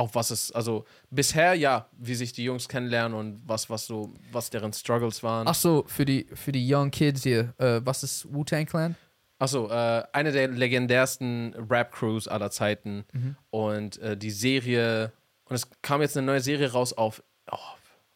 auf 0.00 0.14
was 0.14 0.30
es, 0.30 0.50
also 0.52 0.86
bisher 1.10 1.52
ja, 1.52 1.86
wie 1.98 2.14
sich 2.14 2.32
die 2.32 2.44
Jungs 2.44 2.68
kennenlernen 2.68 3.16
und 3.16 3.42
was, 3.46 3.68
was 3.68 3.86
so, 3.86 4.14
was 4.32 4.48
deren 4.48 4.72
Struggles 4.72 5.22
waren. 5.22 5.46
Ach 5.46 5.54
so, 5.54 5.84
für 5.86 6.06
die 6.06 6.26
für 6.32 6.52
die 6.52 6.74
Young 6.74 6.90
Kids 6.90 7.22
hier, 7.22 7.52
äh, 7.58 7.80
was 7.84 8.02
ist 8.02 8.32
Wu-Tang 8.32 8.64
Clan? 8.64 8.96
Achso, 9.38 9.68
äh, 9.70 10.04
eine 10.12 10.32
der 10.32 10.48
legendärsten 10.48 11.54
Rap-Crews 11.54 12.28
aller 12.28 12.50
Zeiten. 12.50 13.04
Mhm. 13.12 13.36
Und 13.50 13.98
äh, 13.98 14.16
die 14.16 14.30
Serie, 14.30 15.12
und 15.44 15.56
es 15.56 15.66
kam 15.82 16.00
jetzt 16.02 16.16
eine 16.16 16.26
neue 16.26 16.40
Serie 16.40 16.72
raus 16.72 16.92
auf, 16.92 17.22
oh, 17.50 17.56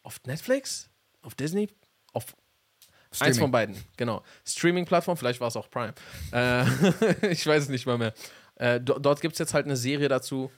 auf 0.02 0.20
Netflix? 0.26 0.90
Auf 1.22 1.34
Disney? 1.34 1.68
Auf 2.12 2.34
Eins 2.34 3.16
Streaming. 3.16 3.40
von 3.40 3.50
beiden, 3.52 3.76
genau. 3.96 4.22
Streaming-Plattform, 4.44 5.16
vielleicht 5.16 5.40
war 5.40 5.48
es 5.48 5.56
auch 5.56 5.70
Prime. 5.70 5.94
Äh, 6.32 6.64
ich 7.30 7.46
weiß 7.46 7.64
es 7.64 7.68
nicht 7.68 7.86
mal 7.86 7.96
mehr. 7.96 8.12
Äh, 8.56 8.80
do, 8.80 8.98
dort 8.98 9.20
gibt 9.20 9.34
es 9.34 9.38
jetzt 9.38 9.54
halt 9.54 9.66
eine 9.66 9.76
Serie 9.76 10.08
dazu, 10.08 10.50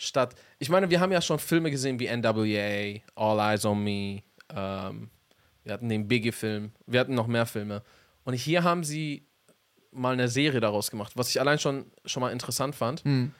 statt. 0.00 0.34
Ich 0.58 0.68
meine, 0.70 0.88
wir 0.90 0.98
haben 1.00 1.12
ja 1.12 1.20
schon 1.20 1.38
Filme 1.38 1.70
gesehen 1.70 1.98
wie 2.00 2.08
NWA, 2.08 3.00
All 3.14 3.38
Eyes 3.52 3.64
on 3.64 3.84
Me. 3.84 4.22
Ähm, 4.54 5.10
wir 5.62 5.72
hatten 5.74 5.88
den 5.88 6.08
Biggie-Film. 6.08 6.72
Wir 6.86 7.00
hatten 7.00 7.14
noch 7.14 7.26
mehr 7.26 7.44
Filme. 7.46 7.82
Und 8.24 8.34
hier 8.34 8.64
haben 8.64 8.82
sie 8.82 9.26
mal 9.92 10.12
eine 10.14 10.28
Serie 10.28 10.60
daraus 10.60 10.90
gemacht, 10.90 11.12
was 11.16 11.28
ich 11.30 11.40
allein 11.40 11.58
schon, 11.58 11.86
schon 12.04 12.20
mal 12.22 12.30
interessant 12.32 12.74
fand. 12.74 13.04
Hm. 13.04 13.32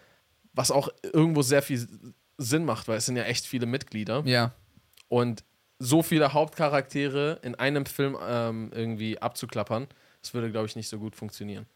Was 0.52 0.70
auch 0.70 0.88
irgendwo 1.02 1.42
sehr 1.42 1.62
viel 1.62 1.86
Sinn 2.36 2.64
macht, 2.64 2.88
weil 2.88 2.98
es 2.98 3.06
sind 3.06 3.16
ja 3.16 3.22
echt 3.24 3.46
viele 3.46 3.66
Mitglieder. 3.66 4.22
Ja. 4.26 4.52
Und 5.08 5.44
so 5.78 6.02
viele 6.02 6.32
Hauptcharaktere 6.34 7.38
in 7.42 7.54
einem 7.54 7.86
Film 7.86 8.16
ähm, 8.22 8.70
irgendwie 8.74 9.18
abzuklappern, 9.18 9.86
das 10.20 10.34
würde, 10.34 10.50
glaube 10.50 10.66
ich, 10.66 10.76
nicht 10.76 10.88
so 10.88 10.98
gut 10.98 11.16
funktionieren. 11.16 11.66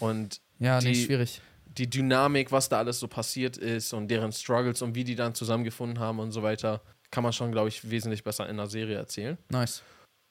Und 0.00 0.40
Ja, 0.58 0.80
nee, 0.80 0.92
Die- 0.92 1.04
schwierig. 1.04 1.40
Die 1.78 1.88
Dynamik, 1.90 2.52
was 2.52 2.68
da 2.68 2.78
alles 2.78 3.00
so 3.00 3.08
passiert 3.08 3.56
ist 3.56 3.92
und 3.92 4.08
deren 4.08 4.32
Struggles 4.32 4.82
und 4.82 4.94
wie 4.94 5.04
die 5.04 5.16
dann 5.16 5.34
zusammengefunden 5.34 5.98
haben 5.98 6.18
und 6.20 6.32
so 6.32 6.42
weiter, 6.42 6.80
kann 7.10 7.22
man 7.22 7.32
schon, 7.32 7.52
glaube 7.52 7.68
ich, 7.68 7.90
wesentlich 7.90 8.22
besser 8.24 8.44
in 8.44 8.50
einer 8.58 8.66
Serie 8.68 8.96
erzählen. 8.96 9.38
Nice. 9.50 9.82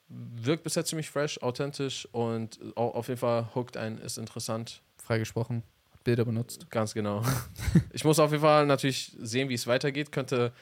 Wirkt 0.08 0.62
bisher 0.64 0.84
ziemlich 0.84 1.08
fresh, 1.10 1.38
authentisch 1.42 2.06
und 2.12 2.58
au- 2.76 2.90
auf 2.90 3.08
jeden 3.08 3.18
Fall 3.20 3.48
hookt 3.54 3.76
ein, 3.76 3.98
ist 3.98 4.18
interessant. 4.18 4.82
Freigesprochen. 5.02 5.62
Hat 5.92 6.04
Bilder 6.04 6.24
benutzt. 6.24 6.70
Ganz 6.70 6.92
genau. 6.94 7.22
ich 7.92 8.04
muss 8.04 8.18
auf 8.18 8.30
jeden 8.30 8.42
Fall 8.42 8.66
natürlich 8.66 9.16
sehen, 9.18 9.48
wie 9.48 9.54
es 9.54 9.66
weitergeht. 9.66 10.12
Könnte 10.12 10.52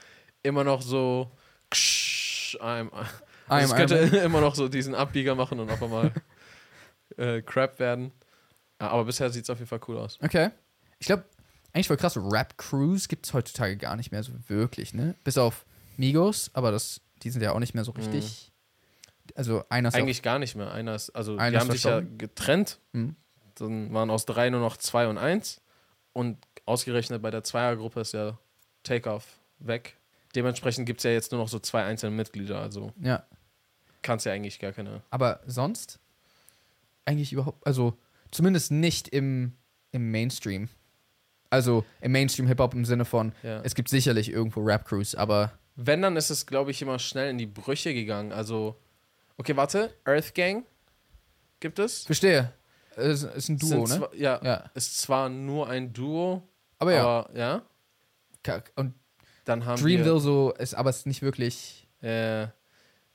immer 0.42 0.62
noch 0.64 0.80
so. 0.82 1.30
Ksch, 1.70 2.56
I'm, 2.60 2.90
also 3.48 3.64
es 3.66 3.72
I'm- 3.72 3.76
könnte 3.76 4.04
I'm- 4.06 4.22
immer 4.24 4.40
noch 4.40 4.54
so 4.54 4.68
diesen 4.68 4.94
Abbieger 4.94 5.34
machen 5.34 5.58
und 5.60 5.70
auf 5.70 5.82
einmal 5.82 6.12
äh, 7.16 7.42
Crap 7.42 7.78
werden. 7.78 8.12
Aber 8.78 9.04
bisher 9.04 9.30
sieht 9.30 9.44
es 9.44 9.50
auf 9.50 9.58
jeden 9.58 9.68
Fall 9.68 9.80
cool 9.88 9.98
aus. 9.98 10.18
Okay. 10.22 10.50
Ich 11.02 11.06
glaube, 11.06 11.24
eigentlich 11.72 11.88
voll 11.88 11.96
krass, 11.96 12.16
Rap-Crews 12.16 13.08
gibt 13.08 13.26
es 13.26 13.34
heutzutage 13.34 13.76
gar 13.76 13.96
nicht 13.96 14.12
mehr 14.12 14.22
so 14.22 14.30
wirklich, 14.46 14.94
ne? 14.94 15.16
Bis 15.24 15.36
auf 15.36 15.66
Migos, 15.96 16.52
aber 16.54 16.70
das, 16.70 17.00
die 17.24 17.30
sind 17.30 17.42
ja 17.42 17.50
auch 17.50 17.58
nicht 17.58 17.74
mehr 17.74 17.82
so 17.82 17.90
richtig. 17.90 18.52
Also 19.34 19.64
einer 19.68 19.88
ist 19.88 19.96
Eigentlich 19.96 20.22
gar 20.22 20.38
nicht 20.38 20.54
mehr. 20.54 20.70
Einer 20.70 20.94
ist, 20.94 21.10
also 21.10 21.36
Einer 21.38 21.50
die 21.50 21.58
haben 21.58 21.72
sich 21.72 21.82
ja 21.82 21.98
getrennt. 21.98 22.78
Mhm. 22.92 23.16
Dann 23.56 23.92
waren 23.92 24.10
aus 24.10 24.26
drei 24.26 24.48
nur 24.48 24.60
noch 24.60 24.76
zwei 24.76 25.08
und 25.08 25.18
eins. 25.18 25.60
Und 26.12 26.38
ausgerechnet 26.66 27.20
bei 27.20 27.32
der 27.32 27.42
Zweiergruppe 27.42 28.00
ist 28.00 28.12
ja 28.12 28.38
Takeoff 28.84 29.40
weg. 29.58 29.96
Dementsprechend 30.36 30.86
gibt 30.86 31.00
es 31.00 31.04
ja 31.04 31.10
jetzt 31.10 31.32
nur 31.32 31.40
noch 31.40 31.48
so 31.48 31.58
zwei 31.58 31.82
einzelne 31.82 32.14
Mitglieder. 32.14 32.60
Also 32.60 32.92
ja. 33.02 33.26
kannst 34.02 34.24
ja 34.24 34.32
eigentlich 34.32 34.60
gar 34.60 34.70
keine. 34.70 35.02
Aber 35.10 35.40
sonst 35.46 35.98
eigentlich 37.06 37.32
überhaupt, 37.32 37.66
also 37.66 37.98
zumindest 38.30 38.70
nicht 38.70 39.08
im, 39.08 39.56
im 39.90 40.12
Mainstream. 40.12 40.68
Also 41.52 41.84
im 42.00 42.12
Mainstream 42.12 42.46
Hip-Hop 42.48 42.72
im 42.74 42.84
Sinne 42.84 43.04
von, 43.04 43.32
Ja. 43.42 43.60
es 43.62 43.74
gibt 43.74 43.88
sicherlich 43.88 44.30
irgendwo 44.30 44.60
Rap-Crews, 44.62 45.14
aber 45.14 45.52
Wenn, 45.76 46.02
dann 46.02 46.16
ist 46.16 46.30
es, 46.30 46.46
glaube 46.46 46.70
ich, 46.70 46.80
immer 46.82 46.98
schnell 46.98 47.30
in 47.30 47.38
die 47.38 47.46
Brüche 47.46 47.92
gegangen. 47.94 48.32
Also, 48.32 48.76
okay, 49.36 49.56
warte. 49.56 49.92
Earth 50.04 50.34
Gang 50.34 50.64
gibt 51.60 51.78
es. 51.78 52.04
verstehe. 52.04 52.52
Es 52.96 53.22
ist 53.22 53.48
ein 53.48 53.58
Duo, 53.58 53.78
ne? 53.80 53.86
zwar- 53.86 54.14
ja, 54.14 54.40
Ja. 54.42 54.70
ist 54.74 54.98
zwar 54.98 55.28
nur 55.30 55.68
ein 55.68 55.92
Duo, 55.92 56.42
Aber 56.78 56.92
ja, 56.92 57.02
aber 57.06 57.30
ja. 57.38 57.62
und 58.76 58.94
Dann 59.44 59.64
haben 59.64 59.80
Dreamville 59.82 60.20
so 60.20 60.52
ist, 60.58 60.74
aber 60.74 60.90
es 60.90 60.98
ist 60.98 61.06
nicht 61.06 61.22
wirklich, 61.22 61.86
wir. 62.00 62.42
Äh, 62.42 62.48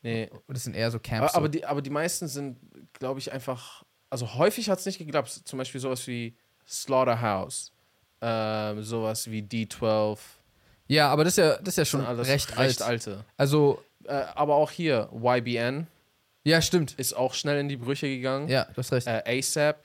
nee. 0.04 0.30
das 0.48 0.64
sind 0.64 0.76
eher 0.76 0.90
so 0.92 1.00
Camps. 1.00 1.34
Aber, 1.34 1.38
aber, 1.38 1.46
so. 1.48 1.52
die, 1.52 1.66
aber 1.66 1.82
die 1.82 1.90
meisten 1.90 2.28
sind, 2.28 2.58
glaube 2.94 3.20
ich, 3.20 3.32
einfach. 3.32 3.84
Also 4.10 4.34
häufig 4.36 4.70
hat 4.70 4.80
es 4.80 4.86
nicht 4.86 4.98
geklappt. 5.00 5.30
Zum 5.46 5.58
Beispiel 5.58 5.80
sowas 5.82 6.08
wie 6.08 6.36
Slaughterhouse, 6.68 7.72
ähm, 8.22 8.84
sowas 8.84 9.30
wie 9.30 9.42
D12. 9.42 10.18
ja, 10.88 11.10
aber 11.10 11.24
das 11.24 11.34
ist 11.34 11.38
ja, 11.38 11.58
das 11.58 11.70
ist 11.70 11.78
ja 11.78 11.86
schon 11.86 12.06
alles 12.06 12.28
recht, 12.28 12.58
recht 12.58 12.82
alt. 12.82 13.08
alte. 13.08 13.26
Also, 13.38 13.84
Äh, 14.06 14.24
aber 14.36 14.56
auch 14.56 14.72
hier, 14.72 15.10
YBN 15.14 15.86
ja, 16.46 16.62
stimmt. 16.62 16.94
ist 16.98 17.14
auch 17.14 17.34
schnell 17.34 17.60
in 17.60 17.68
die 17.68 17.76
Brüche 17.76 18.08
gegangen. 18.08 18.48
Ja, 18.48 18.64
du 18.66 18.78
hast 18.78 18.94
recht. 18.94 19.06
Äh, 19.06 19.22
ASAP. 19.40 19.84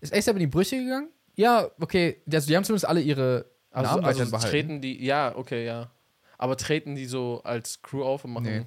Ist 0.00 0.12
ASAP 0.12 0.34
in 0.36 0.40
die 0.40 0.46
Brüche 0.48 0.76
gegangen? 0.76 1.08
Ja, 1.36 1.70
okay. 1.80 2.20
Also, 2.32 2.48
die 2.48 2.56
haben 2.56 2.64
zumindest 2.64 2.86
alle 2.88 3.00
ihre 3.00 3.44
Also, 3.70 3.92
Namen 3.92 4.04
also 4.04 4.24
behalten. 4.28 4.48
treten 4.50 4.80
die, 4.80 5.04
ja, 5.04 5.36
okay, 5.36 5.64
ja. 5.64 5.88
Aber 6.36 6.56
treten 6.56 6.96
die 6.96 7.06
so 7.06 7.42
als 7.44 7.80
Crew 7.82 8.02
auf 8.02 8.24
und 8.24 8.32
machen. 8.32 8.44
Nee. 8.46 8.66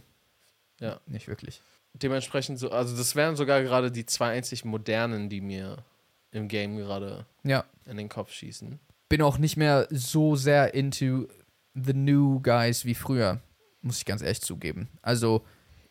Ja. 0.79 1.01
Nicht 1.05 1.27
wirklich. 1.27 1.62
Dementsprechend 1.96 2.60
so, 2.60 2.72
also 2.72 2.96
das 2.96 3.15
wären 3.15 3.36
sogar 3.36 3.62
gerade 3.62 3.91
die 3.91 4.05
zwei 4.05 4.29
einzig 4.32 4.63
modernen, 4.63 5.27
die 5.29 5.41
mir 5.41 5.77
im 6.32 6.48
Game 6.48 6.77
gerade 6.77 7.25
Ja. 7.43 7.65
in 7.86 7.98
den 7.98 8.08
Kopf 8.10 8.32
schießen. 8.32 8.79
Bin 9.10 9.22
auch 9.22 9.38
nicht 9.38 9.57
mehr 9.57 9.88
so 9.91 10.36
sehr 10.36 10.74
into 10.74 11.27
the 11.75 11.93
new 11.93 12.39
guys 12.41 12.86
wie 12.86 12.95
früher. 12.95 13.41
Muss 13.81 13.98
ich 13.98 14.05
ganz 14.05 14.22
ehrlich 14.22 14.41
zugeben. 14.41 14.88
Also, 15.01 15.43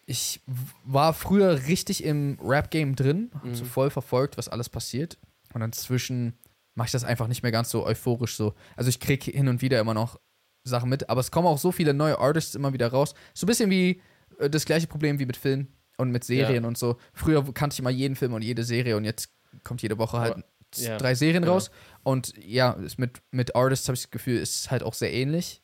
ich 0.06 0.40
war 0.84 1.12
früher 1.14 1.66
richtig 1.66 2.02
im 2.04 2.38
Rap-Game 2.42 2.96
drin, 2.96 3.30
hab 3.34 3.44
Mhm. 3.44 3.54
so 3.54 3.64
voll 3.64 3.90
verfolgt, 3.90 4.36
was 4.38 4.48
alles 4.48 4.68
passiert. 4.68 5.18
Und 5.54 5.62
inzwischen 5.62 6.34
mache 6.74 6.86
ich 6.86 6.92
das 6.92 7.04
einfach 7.04 7.28
nicht 7.28 7.42
mehr 7.42 7.52
ganz 7.52 7.70
so 7.70 7.84
euphorisch 7.84 8.34
so. 8.36 8.54
Also, 8.76 8.88
ich 8.88 8.98
kriege 8.98 9.30
hin 9.30 9.48
und 9.48 9.62
wieder 9.62 9.78
immer 9.78 9.94
noch 9.94 10.18
Sachen 10.64 10.88
mit, 10.88 11.08
aber 11.10 11.20
es 11.20 11.30
kommen 11.30 11.46
auch 11.46 11.58
so 11.58 11.70
viele 11.72 11.92
neue 11.94 12.18
Artists 12.18 12.54
immer 12.54 12.72
wieder 12.72 12.88
raus. 12.88 13.14
So 13.34 13.44
ein 13.44 13.48
bisschen 13.48 13.70
wie 13.70 14.00
äh, 14.38 14.48
das 14.48 14.64
gleiche 14.64 14.86
Problem 14.86 15.18
wie 15.18 15.26
mit 15.26 15.36
Filmen 15.36 15.68
und 15.98 16.10
mit 16.10 16.24
Serien 16.24 16.62
Ja. 16.64 16.68
und 16.68 16.78
so. 16.78 16.96
Früher 17.12 17.44
kannte 17.52 17.74
ich 17.74 17.80
immer 17.80 17.90
jeden 17.90 18.16
Film 18.16 18.32
und 18.32 18.42
jede 18.42 18.64
Serie 18.64 18.96
und 18.96 19.04
jetzt 19.04 19.28
kommt 19.64 19.82
jede 19.82 19.98
Woche 19.98 20.18
halt 20.18 20.32
Aber- 20.34 20.44
ja, 20.78 20.96
drei 20.98 21.14
Serien 21.14 21.42
genau. 21.42 21.54
raus. 21.54 21.70
Und 22.02 22.34
ja, 22.36 22.76
mit, 22.96 23.20
mit 23.30 23.54
Artists 23.54 23.88
habe 23.88 23.94
ich 23.94 24.02
das 24.02 24.10
Gefühl, 24.10 24.38
ist 24.38 24.70
halt 24.70 24.82
auch 24.82 24.94
sehr 24.94 25.12
ähnlich. 25.12 25.60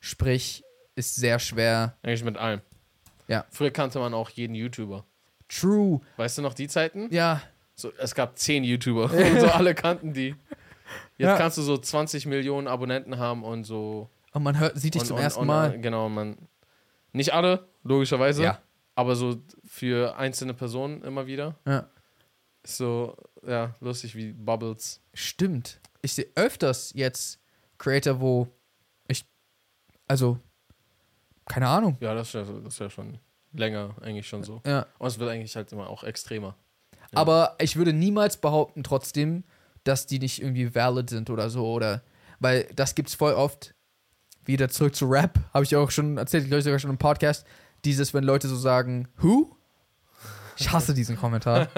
Sprich, 0.00 0.64
ist 0.94 1.16
sehr 1.16 1.38
schwer. 1.38 1.96
Eigentlich 2.02 2.24
mit 2.24 2.36
allem. 2.36 2.60
Ja. 3.28 3.44
Früher 3.50 3.70
kannte 3.70 3.98
man 3.98 4.14
auch 4.14 4.30
jeden 4.30 4.54
YouTuber. 4.54 5.04
True. 5.48 6.00
Weißt 6.16 6.38
du 6.38 6.42
noch 6.42 6.54
die 6.54 6.68
Zeiten? 6.68 7.08
Ja, 7.12 7.40
So, 7.74 7.92
es 7.98 8.14
gab 8.14 8.38
zehn 8.38 8.64
YouTuber 8.64 9.04
und 9.12 9.40
so 9.40 9.46
alle 9.48 9.74
kannten 9.74 10.12
die. 10.12 10.34
Jetzt 11.18 11.28
Ja. 11.28 11.36
kannst 11.36 11.56
du 11.58 11.62
so 11.62 11.76
20 11.78 12.26
Millionen 12.26 12.66
Abonnenten 12.68 13.18
haben 13.18 13.44
und 13.44 13.64
so. 13.64 14.08
und 14.32 14.42
man 14.42 14.58
hört, 14.58 14.78
sieht 14.78 14.94
dich 14.94 15.02
und, 15.02 15.08
zum 15.08 15.16
und, 15.16 15.22
ersten 15.22 15.40
und, 15.40 15.46
Mal. 15.46 15.78
Genau, 15.80 16.08
man. 16.08 16.36
Nicht 17.12 17.32
alle, 17.32 17.66
logischerweise. 17.84 18.42
Ja. 18.42 18.58
Aber 18.94 19.14
so 19.16 19.36
für 19.64 20.16
einzelne 20.18 20.52
Personen 20.54 21.02
immer 21.02 21.26
wieder. 21.26 21.54
Ja. 21.66 21.86
So, 22.64 23.16
ja, 23.46 23.74
lustig 23.80 24.14
wie 24.14 24.32
Bubbles. 24.32 25.00
Stimmt. 25.14 25.80
Ich 26.02 26.14
sehe 26.14 26.26
öfters 26.34 26.92
jetzt 26.94 27.40
Creator, 27.78 28.20
wo 28.20 28.48
ich, 29.08 29.26
also, 30.08 30.38
keine 31.46 31.68
Ahnung. 31.68 31.96
Ja, 32.00 32.14
das 32.14 32.28
ist 32.28 32.34
ja, 32.34 32.44
das 32.44 32.74
ist 32.74 32.78
ja 32.78 32.90
schon 32.90 33.18
länger 33.52 33.94
eigentlich 34.00 34.28
schon 34.28 34.42
so. 34.44 34.62
Ja. 34.66 34.86
Und 34.98 35.08
es 35.08 35.18
wird 35.18 35.30
eigentlich 35.30 35.54
halt 35.56 35.72
immer 35.72 35.88
auch 35.88 36.04
extremer. 36.04 36.56
Ja. 37.12 37.18
Aber 37.18 37.56
ich 37.58 37.76
würde 37.76 37.92
niemals 37.92 38.36
behaupten, 38.36 38.82
trotzdem, 38.82 39.44
dass 39.84 40.06
die 40.06 40.18
nicht 40.18 40.40
irgendwie 40.40 40.74
valid 40.74 41.10
sind 41.10 41.30
oder 41.30 41.50
so. 41.50 41.70
Oder, 41.70 42.02
weil 42.40 42.68
das 42.74 42.94
gibt's 42.94 43.14
voll 43.14 43.34
oft. 43.34 43.74
Wieder 44.44 44.68
zurück 44.68 44.96
zu 44.96 45.06
Rap, 45.06 45.38
habe 45.54 45.64
ich 45.64 45.76
auch 45.76 45.92
schon 45.92 46.16
erzählt, 46.18 46.46
glaube 46.46 46.58
ich 46.58 46.64
sogar 46.64 46.80
schon 46.80 46.90
im 46.90 46.98
Podcast. 46.98 47.46
Dieses, 47.84 48.12
wenn 48.12 48.24
Leute 48.24 48.48
so 48.48 48.56
sagen, 48.56 49.06
who? 49.18 49.56
Ich 50.56 50.70
hasse 50.72 50.94
diesen 50.94 51.16
Kommentar. 51.16 51.68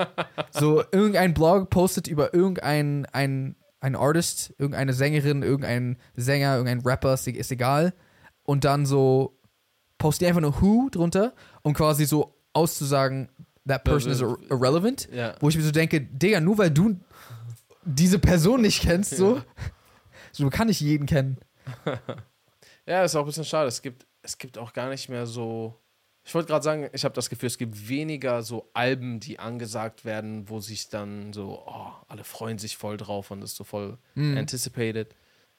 so, 0.50 0.82
irgendein 0.92 1.34
Blog 1.34 1.70
postet 1.70 2.06
über 2.08 2.34
irgendein 2.34 3.06
ein, 3.12 3.56
ein 3.80 3.96
Artist, 3.96 4.54
irgendeine 4.58 4.92
Sängerin, 4.92 5.42
irgendein 5.42 5.98
Sänger, 6.16 6.56
irgendein 6.56 6.80
Rapper, 6.80 7.14
ist, 7.14 7.26
ist 7.26 7.52
egal. 7.52 7.94
Und 8.42 8.64
dann 8.64 8.86
so 8.86 9.38
postet 9.98 10.22
die 10.22 10.26
einfach 10.26 10.40
nur 10.40 10.60
who 10.60 10.88
drunter, 10.90 11.32
um 11.62 11.72
quasi 11.74 12.04
so 12.04 12.34
auszusagen, 12.52 13.28
that 13.66 13.84
person 13.84 14.12
is 14.12 14.20
ir- 14.20 14.38
irrelevant. 14.50 15.08
Ja. 15.12 15.34
Wo 15.40 15.48
ich 15.48 15.56
mir 15.56 15.62
so 15.62 15.70
denke, 15.70 16.00
Digga, 16.00 16.40
nur 16.40 16.58
weil 16.58 16.70
du 16.70 16.98
diese 17.84 18.18
Person 18.18 18.62
nicht 18.62 18.82
kennst, 18.82 19.16
so, 19.16 19.40
so 20.32 20.50
kann 20.50 20.68
ich 20.68 20.80
jeden 20.80 21.06
kennen. 21.06 21.38
Ja, 22.86 23.02
ist 23.02 23.16
auch 23.16 23.20
ein 23.20 23.26
bisschen 23.26 23.46
schade. 23.46 23.68
Es 23.68 23.80
gibt, 23.80 24.06
es 24.20 24.36
gibt 24.36 24.58
auch 24.58 24.74
gar 24.74 24.90
nicht 24.90 25.08
mehr 25.08 25.24
so. 25.26 25.80
Ich 26.26 26.34
wollte 26.34 26.48
gerade 26.48 26.62
sagen, 26.62 26.88
ich 26.92 27.04
habe 27.04 27.14
das 27.14 27.28
Gefühl, 27.28 27.48
es 27.48 27.58
gibt 27.58 27.88
weniger 27.88 28.42
so 28.42 28.70
Alben, 28.72 29.20
die 29.20 29.38
angesagt 29.38 30.04
werden, 30.04 30.48
wo 30.48 30.60
sich 30.60 30.88
dann 30.88 31.32
so, 31.34 31.62
oh, 31.66 31.92
alle 32.08 32.24
freuen 32.24 32.58
sich 32.58 32.76
voll 32.76 32.96
drauf 32.96 33.30
und 33.30 33.42
ist 33.42 33.56
so 33.56 33.64
voll 33.64 33.98
Mhm. 34.14 34.38
anticipated. 34.38 35.14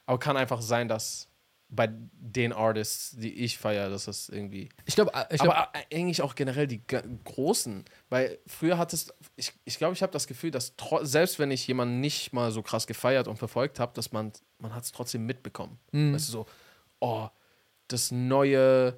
Aber 0.07 0.17
kann 0.19 0.37
einfach 0.37 0.61
sein, 0.61 0.87
dass 0.87 1.27
bei 1.67 1.89
den 1.91 2.53
Artists, 2.53 3.11
die 3.17 3.33
ich 3.33 3.57
feiere, 3.57 3.89
dass 3.89 4.05
das 4.05 4.29
irgendwie. 4.29 4.69
Ich 4.85 4.95
glaube, 4.95 5.11
ich 5.31 5.41
glaub, 5.41 5.55
aber 5.55 5.69
äh, 5.73 5.95
eigentlich 5.95 6.21
auch 6.21 6.35
generell 6.35 6.67
die 6.67 6.81
großen, 7.23 7.83
weil 8.09 8.37
früher 8.45 8.77
hattest 8.77 9.13
ich 9.35 9.51
ich 9.65 9.77
glaube, 9.79 9.93
ich 9.93 10.01
habe 10.03 10.13
das 10.13 10.27
Gefühl, 10.27 10.51
dass 10.51 10.73
selbst 11.01 11.39
wenn 11.39 11.49
ich 11.51 11.67
jemanden 11.67 12.01
nicht 12.01 12.33
mal 12.33 12.51
so 12.51 12.61
krass 12.61 12.85
gefeiert 12.85 13.27
und 13.27 13.37
verfolgt 13.37 13.79
habe, 13.79 13.93
dass 13.95 14.11
man 14.11 14.31
man 14.59 14.75
hat 14.75 14.83
es 14.83 14.91
trotzdem 14.91 15.25
mitbekommen. 15.25 15.79
Mhm. 15.91 16.13
Weißt 16.13 16.27
du 16.27 16.31
so, 16.31 16.45
oh, 16.99 17.27
das 17.87 18.11
neue 18.11 18.97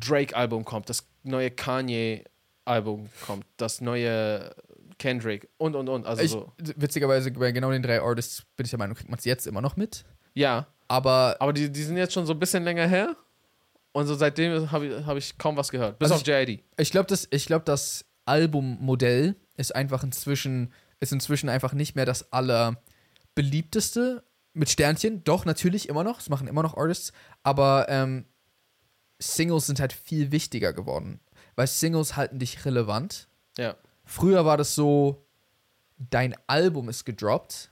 Drake 0.00 0.34
Album 0.36 0.64
kommt, 0.64 0.88
das 0.88 1.06
neue 1.22 1.50
Kanye 1.50 2.24
Album 2.64 3.08
kommt, 3.26 3.46
das 3.56 3.80
neue 3.80 4.54
Kendrick 4.98 5.48
und 5.58 5.74
und 5.76 5.88
und, 5.88 6.06
also 6.06 6.22
ich, 6.22 6.30
so. 6.30 6.52
witzigerweise 6.76 7.30
bei 7.30 7.52
genau 7.52 7.70
den 7.70 7.82
drei 7.82 8.00
Artists 8.00 8.42
bin 8.56 8.64
ich 8.64 8.70
der 8.70 8.78
Meinung, 8.78 8.96
kriegt 8.96 9.08
man 9.10 9.18
es 9.18 9.24
jetzt 9.24 9.46
immer 9.46 9.60
noch 9.60 9.76
mit. 9.76 10.04
Ja, 10.34 10.66
Aber 10.88 11.36
aber 11.40 11.52
die, 11.52 11.70
die 11.70 11.82
sind 11.82 11.96
jetzt 11.96 12.12
schon 12.12 12.26
so 12.26 12.32
ein 12.32 12.38
bisschen 12.38 12.64
länger 12.64 12.86
her 12.86 13.16
und 13.92 14.06
so 14.06 14.14
seitdem 14.14 14.70
habe 14.70 14.86
ich, 14.86 15.06
hab 15.06 15.16
ich 15.16 15.38
kaum 15.38 15.56
was 15.56 15.70
gehört, 15.70 15.98
bis 15.98 16.10
Also 16.10 16.20
auf 16.22 16.26
JID. 16.26 16.62
ich 16.76 16.90
glaube, 16.90 17.06
das, 17.06 17.26
ich 17.30 17.46
glaub, 17.46 17.64
das 17.64 18.04
Albummodell 18.26 19.36
ist 19.56 19.74
einfach 19.74 20.02
inzwischen, 20.04 20.72
ist 21.00 21.12
inzwischen 21.12 21.48
einfach 21.48 21.72
nicht 21.72 21.96
mehr 21.96 22.04
das 22.04 22.32
allerbeliebteste 22.32 24.22
mit 24.52 24.68
Sternchen. 24.68 25.24
Doch, 25.24 25.44
natürlich 25.44 25.88
immer 25.88 26.04
noch. 26.04 26.18
Das 26.18 26.28
machen 26.28 26.48
immer 26.48 26.62
noch 26.62 26.76
Artists. 26.76 27.12
Aber 27.42 27.86
ähm, 27.88 28.26
Singles 29.18 29.66
sind 29.66 29.80
halt 29.80 29.92
viel 29.92 30.30
wichtiger 30.32 30.72
geworden. 30.72 31.20
Weil 31.56 31.66
Singles 31.66 32.16
halten 32.16 32.38
dich 32.38 32.64
relevant. 32.64 33.28
Ja. 33.56 33.74
Früher 34.04 34.44
war 34.44 34.56
das 34.56 34.74
so, 34.74 35.26
dein 35.98 36.34
Album 36.46 36.88
ist 36.88 37.04
gedroppt. 37.04 37.70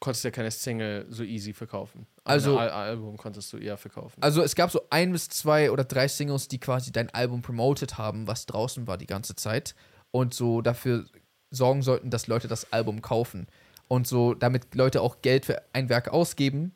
konntest 0.00 0.24
ja 0.24 0.32
keine 0.32 0.50
Single 0.50 1.06
so 1.10 1.22
easy 1.22 1.52
verkaufen. 1.52 2.06
Also- 2.24 2.56
ein 2.56 2.68
Al 2.68 2.70
Album 2.70 3.16
konntest 3.16 3.52
du 3.52 3.58
eher 3.58 3.76
verkaufen. 3.76 4.20
Also 4.20 4.42
es 4.42 4.56
gab 4.56 4.70
so 4.72 4.80
ein 4.90 5.12
bis 5.12 5.28
zwei 5.28 5.70
oder 5.70 5.84
drei 5.84 6.08
Singles, 6.08 6.48
die 6.48 6.58
quasi 6.58 6.90
dein 6.90 7.10
Album 7.10 7.42
promoted 7.42 7.98
haben, 7.98 8.26
was 8.26 8.46
draußen 8.46 8.86
war 8.88 8.98
die 8.98 9.06
ganze 9.06 9.36
Zeit. 9.36 9.76
Und 10.10 10.34
so 10.34 10.60
dafür 10.60 11.04
sorgen 11.50 11.82
sollten, 11.82 12.10
dass 12.10 12.26
Leute 12.26 12.48
das 12.48 12.72
Album 12.72 13.00
kaufen. 13.00 13.46
Und 13.86 14.08
so, 14.08 14.34
damit 14.34 14.74
Leute 14.74 15.02
auch 15.02 15.22
Geld 15.22 15.44
für 15.44 15.62
ein 15.72 15.88
Werk 15.88 16.08
ausgeben, 16.08 16.74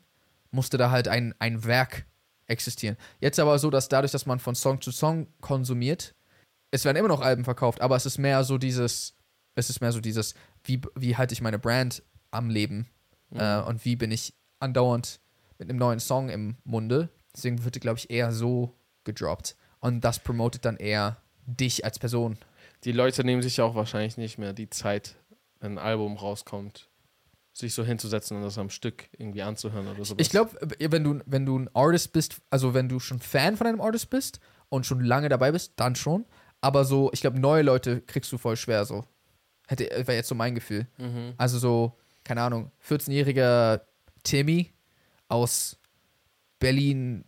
musste 0.52 0.76
da 0.78 0.90
halt 0.90 1.08
ein, 1.08 1.34
ein 1.38 1.64
Werk 1.64 2.04
existieren. 2.46 2.96
Jetzt 3.20 3.38
aber 3.40 3.58
so, 3.58 3.70
dass 3.70 3.88
dadurch, 3.88 4.12
dass 4.12 4.26
man 4.26 4.38
von 4.38 4.54
Song 4.54 4.80
zu 4.80 4.90
Song 4.92 5.26
konsumiert, 5.40 6.14
es 6.70 6.84
werden 6.84 6.96
immer 6.96 7.08
noch 7.08 7.20
Alben 7.20 7.44
verkauft, 7.44 7.80
aber 7.80 7.96
es 7.96 8.06
ist 8.06 8.18
mehr 8.18 8.44
so 8.44 8.58
dieses, 8.58 9.14
es 9.54 9.70
ist 9.70 9.80
mehr 9.80 9.92
so 9.92 10.00
dieses, 10.00 10.34
wie, 10.64 10.80
wie 10.94 11.16
halte 11.16 11.32
ich 11.32 11.40
meine 11.40 11.58
Brand 11.58 12.02
am 12.30 12.50
Leben 12.50 12.86
Mhm. 13.30 13.40
äh, 13.40 13.60
und 13.62 13.84
wie 13.84 13.96
bin 13.96 14.10
ich 14.10 14.34
andauernd 14.60 15.20
mit 15.58 15.68
einem 15.68 15.78
neuen 15.78 16.00
Song 16.00 16.28
im 16.28 16.56
Munde. 16.64 17.08
Deswegen 17.34 17.64
würde, 17.64 17.80
glaube 17.80 17.98
ich, 17.98 18.10
eher 18.10 18.32
so 18.32 18.74
gedroppt. 19.04 19.56
Und 19.80 20.02
das 20.02 20.18
promotet 20.18 20.64
dann 20.64 20.76
eher 20.76 21.16
dich 21.46 21.84
als 21.84 21.98
Person. 21.98 22.38
Die 22.84 22.92
Leute 22.92 23.24
nehmen 23.24 23.42
sich 23.42 23.56
ja 23.58 23.64
auch 23.64 23.74
wahrscheinlich 23.74 24.16
nicht 24.16 24.38
mehr 24.38 24.52
die 24.52 24.70
Zeit, 24.70 25.16
wenn 25.60 25.72
ein 25.72 25.84
Album 25.84 26.16
rauskommt, 26.16 26.88
sich 27.56 27.72
so 27.72 27.84
hinzusetzen 27.84 28.36
und 28.36 28.42
das 28.42 28.58
am 28.58 28.68
Stück 28.68 29.08
irgendwie 29.16 29.42
anzuhören 29.42 29.88
oder 29.88 30.04
sowas. 30.04 30.20
Ich 30.20 30.28
glaube, 30.28 30.58
wenn 30.78 31.02
du, 31.02 31.20
wenn 31.24 31.46
du 31.46 31.58
ein 31.58 31.70
Artist 31.74 32.12
bist, 32.12 32.36
also 32.50 32.74
wenn 32.74 32.88
du 32.88 33.00
schon 33.00 33.18
Fan 33.18 33.56
von 33.56 33.66
einem 33.66 33.80
Artist 33.80 34.10
bist 34.10 34.40
und 34.68 34.84
schon 34.84 35.00
lange 35.00 35.30
dabei 35.30 35.52
bist, 35.52 35.72
dann 35.76 35.96
schon. 35.96 36.26
Aber 36.60 36.84
so, 36.84 37.10
ich 37.14 37.22
glaube, 37.22 37.40
neue 37.40 37.62
Leute 37.62 38.02
kriegst 38.02 38.30
du 38.30 38.36
voll 38.36 38.56
schwer 38.56 38.84
so. 38.84 39.04
Hätte, 39.68 39.84
wäre 39.84 40.14
jetzt 40.14 40.28
so 40.28 40.34
mein 40.34 40.54
Gefühl. 40.54 40.86
Mhm. 40.98 41.32
Also 41.38 41.58
so, 41.58 41.96
keine 42.24 42.42
Ahnung, 42.42 42.70
14-jähriger 42.86 43.80
Timmy 44.22 44.70
aus 45.28 45.78
Berlin, 46.58 47.24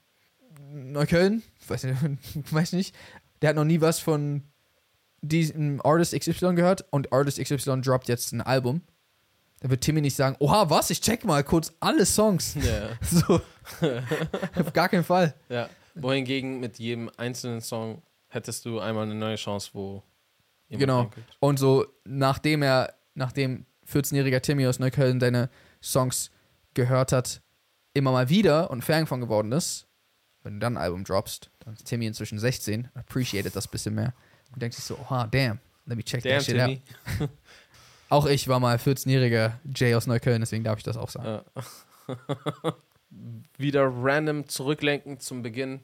Neukölln, 0.71 1.43
weiß 1.67 1.85
nicht, 1.85 1.97
weiß 2.53 2.73
nicht, 2.75 2.95
der 3.41 3.51
hat 3.51 3.57
noch 3.57 3.65
nie 3.65 3.81
was 3.81 3.99
von 3.99 4.43
diesem 5.23 5.81
Artist 5.85 6.13
XY 6.13 6.55
gehört 6.55 6.85
und 6.91 7.13
Artist 7.13 7.41
XY 7.41 7.81
droppt 7.81 8.09
jetzt 8.09 8.33
ein 8.33 8.43
Album. 8.43 8.83
Da 9.61 9.69
wird 9.71 9.81
Timmy 9.81 10.01
nicht 10.01 10.15
sagen, 10.17 10.37
oha, 10.39 10.71
was, 10.71 10.91
ich 10.91 11.01
check 11.01 11.25
mal 11.25 11.43
kurz 11.43 11.73
alle 11.81 12.07
Songs. 12.07 12.55
Ja, 12.55 12.91
So. 13.03 13.41
Auf 14.55 14.73
gar 14.73 14.89
keinen 14.89 15.05
Fall. 15.05 15.35
ja. 15.49 15.69
Wohingegen 15.95 16.61
mit 16.61 16.79
jedem 16.79 17.11
einzelnen 17.17 17.61
Song 17.61 18.03
hättest 18.29 18.65
du 18.65 18.79
einmal 18.79 19.03
eine 19.05 19.17
neue 19.17 19.35
Chance, 19.35 19.71
wo 19.73 20.05
jemand 20.69 20.81
Genau. 20.81 20.99
reinguckt. 21.01 21.37
Und 21.41 21.59
so, 21.59 21.87
nachdem 22.05 22.63
er, 22.63 22.95
nachdem 23.15 23.67
14-jähriger 23.91 24.41
Timmy 24.41 24.67
aus 24.69 24.79
Neukölln 24.79 25.19
deine 25.19 25.51
Songs 25.83 26.31
gehört 26.75 27.11
hat, 27.11 27.43
immer 27.95 28.13
mal 28.13 28.29
wieder 28.29 28.71
und 28.71 28.83
Fan 28.85 29.09
von 29.09 29.21
geworden 29.21 29.51
ist, 29.51 29.89
wenn 30.45 30.55
du 30.55 30.59
dann 30.61 30.77
ein 30.77 30.83
Album 30.85 31.03
droppst, 31.03 31.51
dann 31.65 31.75
ist 31.75 31.85
Timmy 31.87 32.07
inzwischen 32.07 32.39
16, 32.39 32.89
appreciated 32.95 33.57
das 33.57 33.67
ein 33.67 33.71
bisschen 33.73 33.95
mehr 33.97 34.15
und 34.53 34.63
denkt 34.63 34.77
sich 34.77 34.85
so, 34.85 34.97
oha, 34.99 35.27
damn, 35.27 35.59
let 35.87 35.97
me 35.97 36.05
check 36.05 36.23
Damn, 36.23 36.33
that 36.35 36.45
shit 36.45 36.61
out. 36.61 36.79
Auch 38.09 38.27
ich 38.27 38.49
war 38.49 38.59
mal 38.61 38.77
14-jähriger 38.77 39.53
Jay 39.75 39.95
aus 39.95 40.07
Neukölln, 40.07 40.41
deswegen 40.41 40.65
darf 40.65 40.79
ich 40.79 40.85
das 40.85 40.97
auch 40.97 41.11
sagen. 41.11 41.41
Ja. 42.07 42.15
Wieder 43.57 43.91
random 43.93 44.49
zurücklenken 44.49 45.19
zum 45.19 45.43
Beginn, 45.43 45.81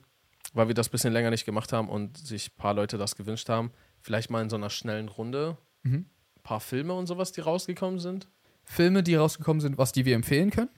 weil 0.53 0.69
wir 0.69 0.75
das 0.75 0.89
ein 0.89 0.91
bisschen 0.93 1.13
länger 1.13 1.31
nicht 1.31 1.45
gemacht 1.47 1.73
haben 1.73 1.89
und 1.89 2.19
sich 2.19 2.49
ein 2.51 2.57
paar 2.57 2.75
Leute 2.75 2.99
das 2.99 3.17
gewünscht 3.17 3.49
haben. 3.49 3.73
Vielleicht 4.01 4.31
mal 4.31 4.43
in 4.43 4.51
so 4.51 4.57
einer 4.57 4.71
schnellen 4.71 5.09
Runde 5.09 5.57
Mhm. 5.87 6.07
ein 6.39 6.43
paar 6.43 6.61
Filme 6.61 6.95
und 6.95 7.07
sowas, 7.07 7.33
die 7.33 7.43
rausgekommen 7.43 8.01
sind. 8.01 8.27
Filme, 8.65 9.03
die 9.03 9.17
rausgekommen 9.17 9.61
sind, 9.61 9.77
was 9.77 9.93
die 9.93 10.07
wir 10.07 10.15
empfehlen 10.15 10.51
können? 10.51 10.71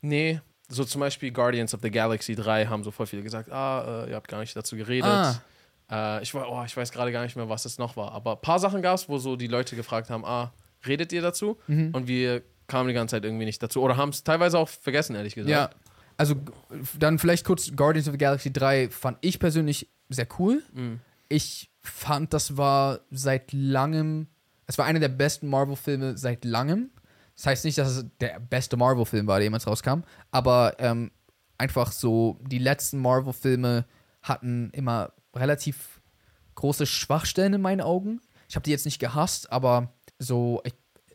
Nee, 0.00 0.40
so 0.68 0.84
zum 0.84 1.00
Beispiel 1.00 1.32
Guardians 1.32 1.74
of 1.74 1.80
the 1.82 1.90
Galaxy 1.90 2.36
3 2.36 2.66
haben 2.66 2.84
so 2.84 2.92
voll 2.92 3.06
viele 3.06 3.22
gesagt, 3.22 3.50
ah, 3.50 4.04
äh, 4.04 4.10
ihr 4.10 4.14
habt 4.16 4.28
gar 4.28 4.38
nicht 4.38 4.54
dazu 4.54 4.76
geredet. 4.76 5.10
Ah. 5.10 5.42
Äh, 5.90 6.22
ich, 6.22 6.32
oh, 6.32 6.62
ich 6.64 6.76
weiß 6.76 6.92
gerade 6.92 7.10
gar 7.10 7.24
nicht 7.24 7.34
mehr, 7.34 7.48
was 7.48 7.64
es 7.64 7.78
noch 7.78 7.96
war. 7.96 8.12
Aber 8.12 8.32
ein 8.36 8.40
paar 8.40 8.60
Sachen 8.60 8.82
gab 8.82 8.94
es, 8.94 9.08
wo 9.08 9.18
so 9.18 9.34
die 9.34 9.48
Leute 9.48 9.74
gefragt 9.74 10.08
haben, 10.10 10.24
ah, 10.24 10.52
redet 10.86 11.12
ihr 11.12 11.22
dazu? 11.22 11.58
Mhm. 11.66 11.90
Und 11.92 12.06
wir 12.08 12.42
kamen 12.66 12.88
die 12.88 12.94
ganze 12.94 13.16
Zeit 13.16 13.24
irgendwie 13.24 13.44
nicht 13.44 13.62
dazu. 13.62 13.82
Oder 13.82 13.96
haben 13.96 14.10
es 14.10 14.24
teilweise 14.24 14.58
auch 14.58 14.68
vergessen, 14.68 15.14
ehrlich 15.14 15.34
gesagt. 15.34 15.50
Ja, 15.50 15.70
also 16.16 16.36
dann 16.98 17.18
vielleicht 17.18 17.44
kurz 17.44 17.74
Guardians 17.74 18.08
of 18.08 18.12
the 18.12 18.18
Galaxy 18.18 18.52
3 18.52 18.90
fand 18.90 19.18
ich 19.20 19.38
persönlich 19.38 19.88
sehr 20.08 20.26
cool. 20.38 20.62
Mhm. 20.72 21.00
Ich 21.28 21.70
fand, 21.80 22.32
das 22.32 22.56
war 22.56 23.00
seit 23.10 23.52
langem, 23.52 24.28
es 24.66 24.78
war 24.78 24.86
einer 24.86 25.00
der 25.00 25.08
besten 25.08 25.48
Marvel-Filme 25.48 26.16
seit 26.16 26.44
langem. 26.44 26.90
Das 27.34 27.46
heißt 27.46 27.64
nicht, 27.64 27.78
dass 27.78 27.96
es 27.96 28.06
der 28.20 28.38
beste 28.40 28.76
Marvel-Film 28.76 29.26
war, 29.26 29.38
der 29.38 29.44
jemals 29.44 29.66
rauskam, 29.66 30.02
aber 30.30 30.76
ähm, 30.78 31.10
einfach 31.58 31.90
so, 31.92 32.38
die 32.46 32.58
letzten 32.58 32.98
Marvel-Filme 32.98 33.86
hatten 34.22 34.70
immer 34.72 35.12
relativ 35.34 36.02
große 36.54 36.86
Schwachstellen 36.86 37.54
in 37.54 37.60
meinen 37.60 37.80
Augen. 37.80 38.20
Ich 38.48 38.54
habe 38.54 38.64
die 38.64 38.70
jetzt 38.70 38.84
nicht 38.84 38.98
gehasst, 38.98 39.50
aber 39.50 39.92
so, 40.22 40.60
ich, 40.64 40.74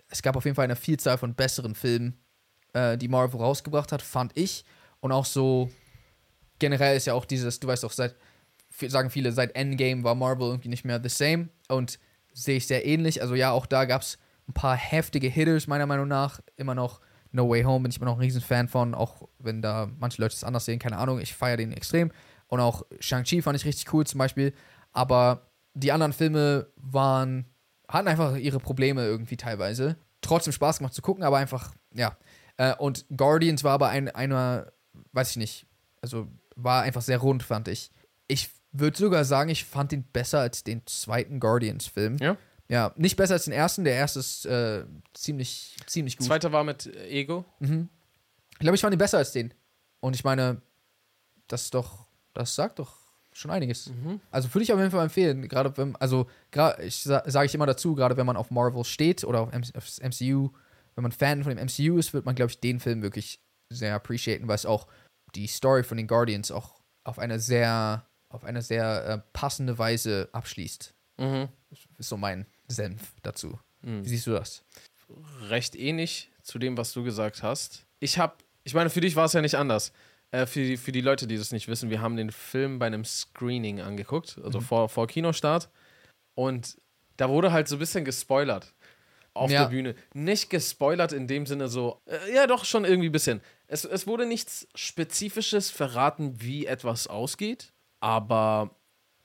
es 0.09 0.21
gab 0.21 0.35
auf 0.35 0.45
jeden 0.45 0.55
Fall 0.55 0.65
eine 0.65 0.75
Vielzahl 0.75 1.17
von 1.17 1.35
besseren 1.35 1.75
Filmen, 1.75 2.17
äh, 2.73 2.97
die 2.97 3.07
Marvel 3.07 3.39
rausgebracht 3.39 3.91
hat, 3.91 4.01
fand 4.01 4.37
ich. 4.37 4.65
Und 4.99 5.11
auch 5.11 5.25
so, 5.25 5.69
generell 6.59 6.95
ist 6.97 7.05
ja 7.05 7.13
auch 7.13 7.25
dieses, 7.25 7.59
du 7.59 7.67
weißt 7.67 7.85
auch, 7.85 7.91
seit, 7.91 8.15
sagen 8.69 9.09
viele, 9.09 9.31
seit 9.31 9.55
Endgame 9.55 10.03
war 10.03 10.15
Marvel 10.15 10.47
irgendwie 10.47 10.69
nicht 10.69 10.85
mehr 10.85 11.01
the 11.01 11.09
same. 11.09 11.49
Und 11.67 11.99
sehe 12.33 12.57
ich 12.57 12.67
sehr 12.67 12.85
ähnlich. 12.85 13.21
Also 13.21 13.35
ja, 13.35 13.51
auch 13.51 13.65
da 13.65 13.85
gab 13.85 14.01
es 14.01 14.17
ein 14.47 14.53
paar 14.53 14.75
heftige 14.75 15.27
Hitters, 15.27 15.67
meiner 15.67 15.87
Meinung 15.87 16.07
nach. 16.07 16.39
Immer 16.55 16.75
noch 16.75 17.01
No 17.31 17.49
Way 17.49 17.63
Home 17.63 17.83
bin 17.83 17.91
ich 17.91 17.97
immer 17.97 18.05
noch 18.05 18.17
ein 18.17 18.21
Riesenfan 18.21 18.67
von, 18.67 18.93
auch 18.95 19.27
wenn 19.39 19.61
da 19.61 19.89
manche 19.99 20.21
Leute 20.21 20.35
es 20.35 20.43
anders 20.43 20.65
sehen, 20.65 20.79
keine 20.79 20.97
Ahnung. 20.97 21.19
Ich 21.19 21.33
feiere 21.33 21.57
den 21.57 21.73
extrem. 21.73 22.11
Und 22.47 22.59
auch 22.59 22.83
Shang-Chi 22.99 23.41
fand 23.41 23.57
ich 23.57 23.65
richtig 23.65 23.91
cool 23.93 24.05
zum 24.05 24.19
Beispiel. 24.19 24.53
Aber 24.93 25.51
die 25.73 25.91
anderen 25.91 26.13
Filme 26.13 26.67
waren, 26.75 27.45
hatten 27.87 28.07
einfach 28.07 28.35
ihre 28.35 28.59
Probleme 28.59 29.05
irgendwie 29.05 29.37
teilweise. 29.37 29.97
Trotzdem 30.21 30.53
Spaß 30.53 30.79
gemacht 30.79 30.93
zu 30.93 31.01
gucken, 31.01 31.23
aber 31.23 31.37
einfach, 31.37 31.73
ja. 31.93 32.17
Äh, 32.57 32.75
und 32.75 33.05
Guardians 33.15 33.63
war 33.63 33.73
aber 33.73 33.89
ein, 33.89 34.09
einer, 34.09 34.71
weiß 35.13 35.31
ich 35.31 35.37
nicht, 35.37 35.67
also 36.01 36.27
war 36.55 36.83
einfach 36.83 37.01
sehr 37.01 37.19
rund, 37.19 37.43
fand 37.43 37.67
ich. 37.67 37.91
Ich 38.27 38.49
würde 38.71 38.97
sogar 38.97 39.25
sagen, 39.25 39.49
ich 39.49 39.65
fand 39.65 39.93
ihn 39.93 40.03
besser 40.03 40.39
als 40.39 40.63
den 40.63 40.85
zweiten 40.85 41.39
Guardians-Film. 41.39 42.17
Ja? 42.17 42.37
Ja, 42.69 42.93
nicht 42.97 43.15
besser 43.15 43.35
als 43.35 43.45
den 43.45 43.53
ersten. 43.53 43.85
Der 43.85 43.93
erste 43.93 44.19
ist 44.19 44.45
äh, 44.45 44.83
ziemlich, 45.13 45.77
ziemlich 45.85 46.17
gut. 46.17 46.27
Zweiter 46.27 46.51
war 46.51 46.63
mit 46.63 46.85
Ego. 47.05 47.45
Mhm. 47.59 47.89
Ich 48.51 48.59
glaube, 48.59 48.75
ich 48.75 48.81
fand 48.81 48.93
ihn 48.93 48.99
besser 48.99 49.19
als 49.19 49.31
den. 49.31 49.53
Und 49.99 50.15
ich 50.15 50.23
meine, 50.23 50.61
das 51.47 51.65
ist 51.65 51.73
doch, 51.73 52.07
das 52.33 52.55
sagt 52.55 52.79
doch 52.79 53.06
schon 53.37 53.51
einiges. 53.51 53.87
Mhm. 53.87 54.19
Also 54.31 54.53
würde 54.53 54.63
ich 54.63 54.73
auf 54.73 54.79
jeden 54.79 54.91
Fall 54.91 55.03
empfehlen, 55.03 55.47
gerade 55.47 55.75
wenn, 55.77 55.95
also 55.97 56.27
ich 56.79 57.03
sa 57.03 57.23
sage 57.29 57.45
ich 57.45 57.55
immer 57.55 57.65
dazu, 57.65 57.95
gerade 57.95 58.17
wenn 58.17 58.25
man 58.25 58.37
auf 58.37 58.51
Marvel 58.51 58.83
steht 58.83 59.23
oder 59.23 59.41
auf, 59.41 59.53
M 59.53 59.63
aufs 59.75 59.99
MCU, 59.99 60.49
wenn 60.95 61.03
man 61.03 61.11
Fan 61.11 61.43
von 61.43 61.55
dem 61.55 61.65
MCU 61.65 61.97
ist, 61.97 62.13
wird 62.13 62.25
man, 62.25 62.35
glaube 62.35 62.51
ich, 62.51 62.59
den 62.59 62.79
Film 62.79 63.01
wirklich 63.01 63.39
sehr 63.71 63.95
appreciaten, 63.95 64.47
weil 64.47 64.55
es 64.55 64.65
auch 64.65 64.87
die 65.35 65.47
Story 65.47 65.83
von 65.83 65.97
den 65.97 66.07
Guardians 66.07 66.51
auch 66.51 66.79
auf 67.03 67.19
eine 67.19 67.39
sehr, 67.39 68.07
auf 68.29 68.43
eine 68.43 68.61
sehr 68.61 69.05
äh, 69.05 69.19
passende 69.33 69.77
Weise 69.77 70.29
abschließt. 70.31 70.93
Mhm. 71.19 71.49
Ist 71.97 72.09
so 72.09 72.17
mein 72.17 72.45
Senf 72.67 73.13
dazu. 73.21 73.59
Mhm. 73.81 74.03
Wie 74.03 74.09
siehst 74.09 74.27
du 74.27 74.31
das? 74.31 74.63
recht 75.49 75.75
ähnlich 75.75 76.31
zu 76.41 76.59
dem, 76.59 76.77
was 76.77 76.93
du 76.93 77.03
gesagt 77.03 77.43
hast. 77.43 77.85
Ich 77.99 78.17
habe, 78.17 78.35
ich 78.63 78.73
meine, 78.73 78.89
für 78.89 79.01
dich 79.01 79.15
war 79.15 79.25
es 79.25 79.33
ja 79.33 79.41
nicht 79.41 79.55
anders. 79.55 79.91
Äh, 80.31 80.45
für, 80.45 80.59
die, 80.59 80.77
für 80.77 80.91
die 80.91 81.01
Leute, 81.01 81.25
die 81.27 81.37
das 81.37 81.51
nicht 81.51 81.67
wissen, 81.67 81.89
wir 81.89 82.01
haben 82.01 82.17
den 82.17 82.31
Film 82.31 82.79
bei 82.79 82.87
einem 82.87 83.05
Screening 83.05 83.79
angeguckt, 83.81 84.39
also 84.43 84.59
vor, 84.59 84.89
vor 84.89 85.07
Kinostart. 85.07 85.69
Und 86.35 86.77
da 87.15 87.29
wurde 87.29 87.51
halt 87.51 87.67
so 87.67 87.77
ein 87.77 87.79
bisschen 87.79 88.03
gespoilert 88.05 88.73
auf 89.33 89.49
Ja. 89.49 89.63
der 89.63 89.69
Bühne. 89.69 89.95
Nicht 90.13 90.49
gespoilert 90.49 91.13
in 91.13 91.27
dem 91.27 91.45
Sinne 91.45 91.67
so, 91.69 92.01
äh, 92.05 92.33
ja 92.35 92.45
doch 92.47 92.65
schon 92.65 92.83
irgendwie 92.85 93.09
ein 93.09 93.13
bisschen. 93.13 93.41
Es, 93.67 93.85
es 93.85 94.05
wurde 94.07 94.25
nichts 94.25 94.67
Spezifisches 94.75 95.69
verraten, 95.69 96.41
wie 96.41 96.65
etwas 96.65 97.07
ausgeht, 97.07 97.71
aber 98.01 98.71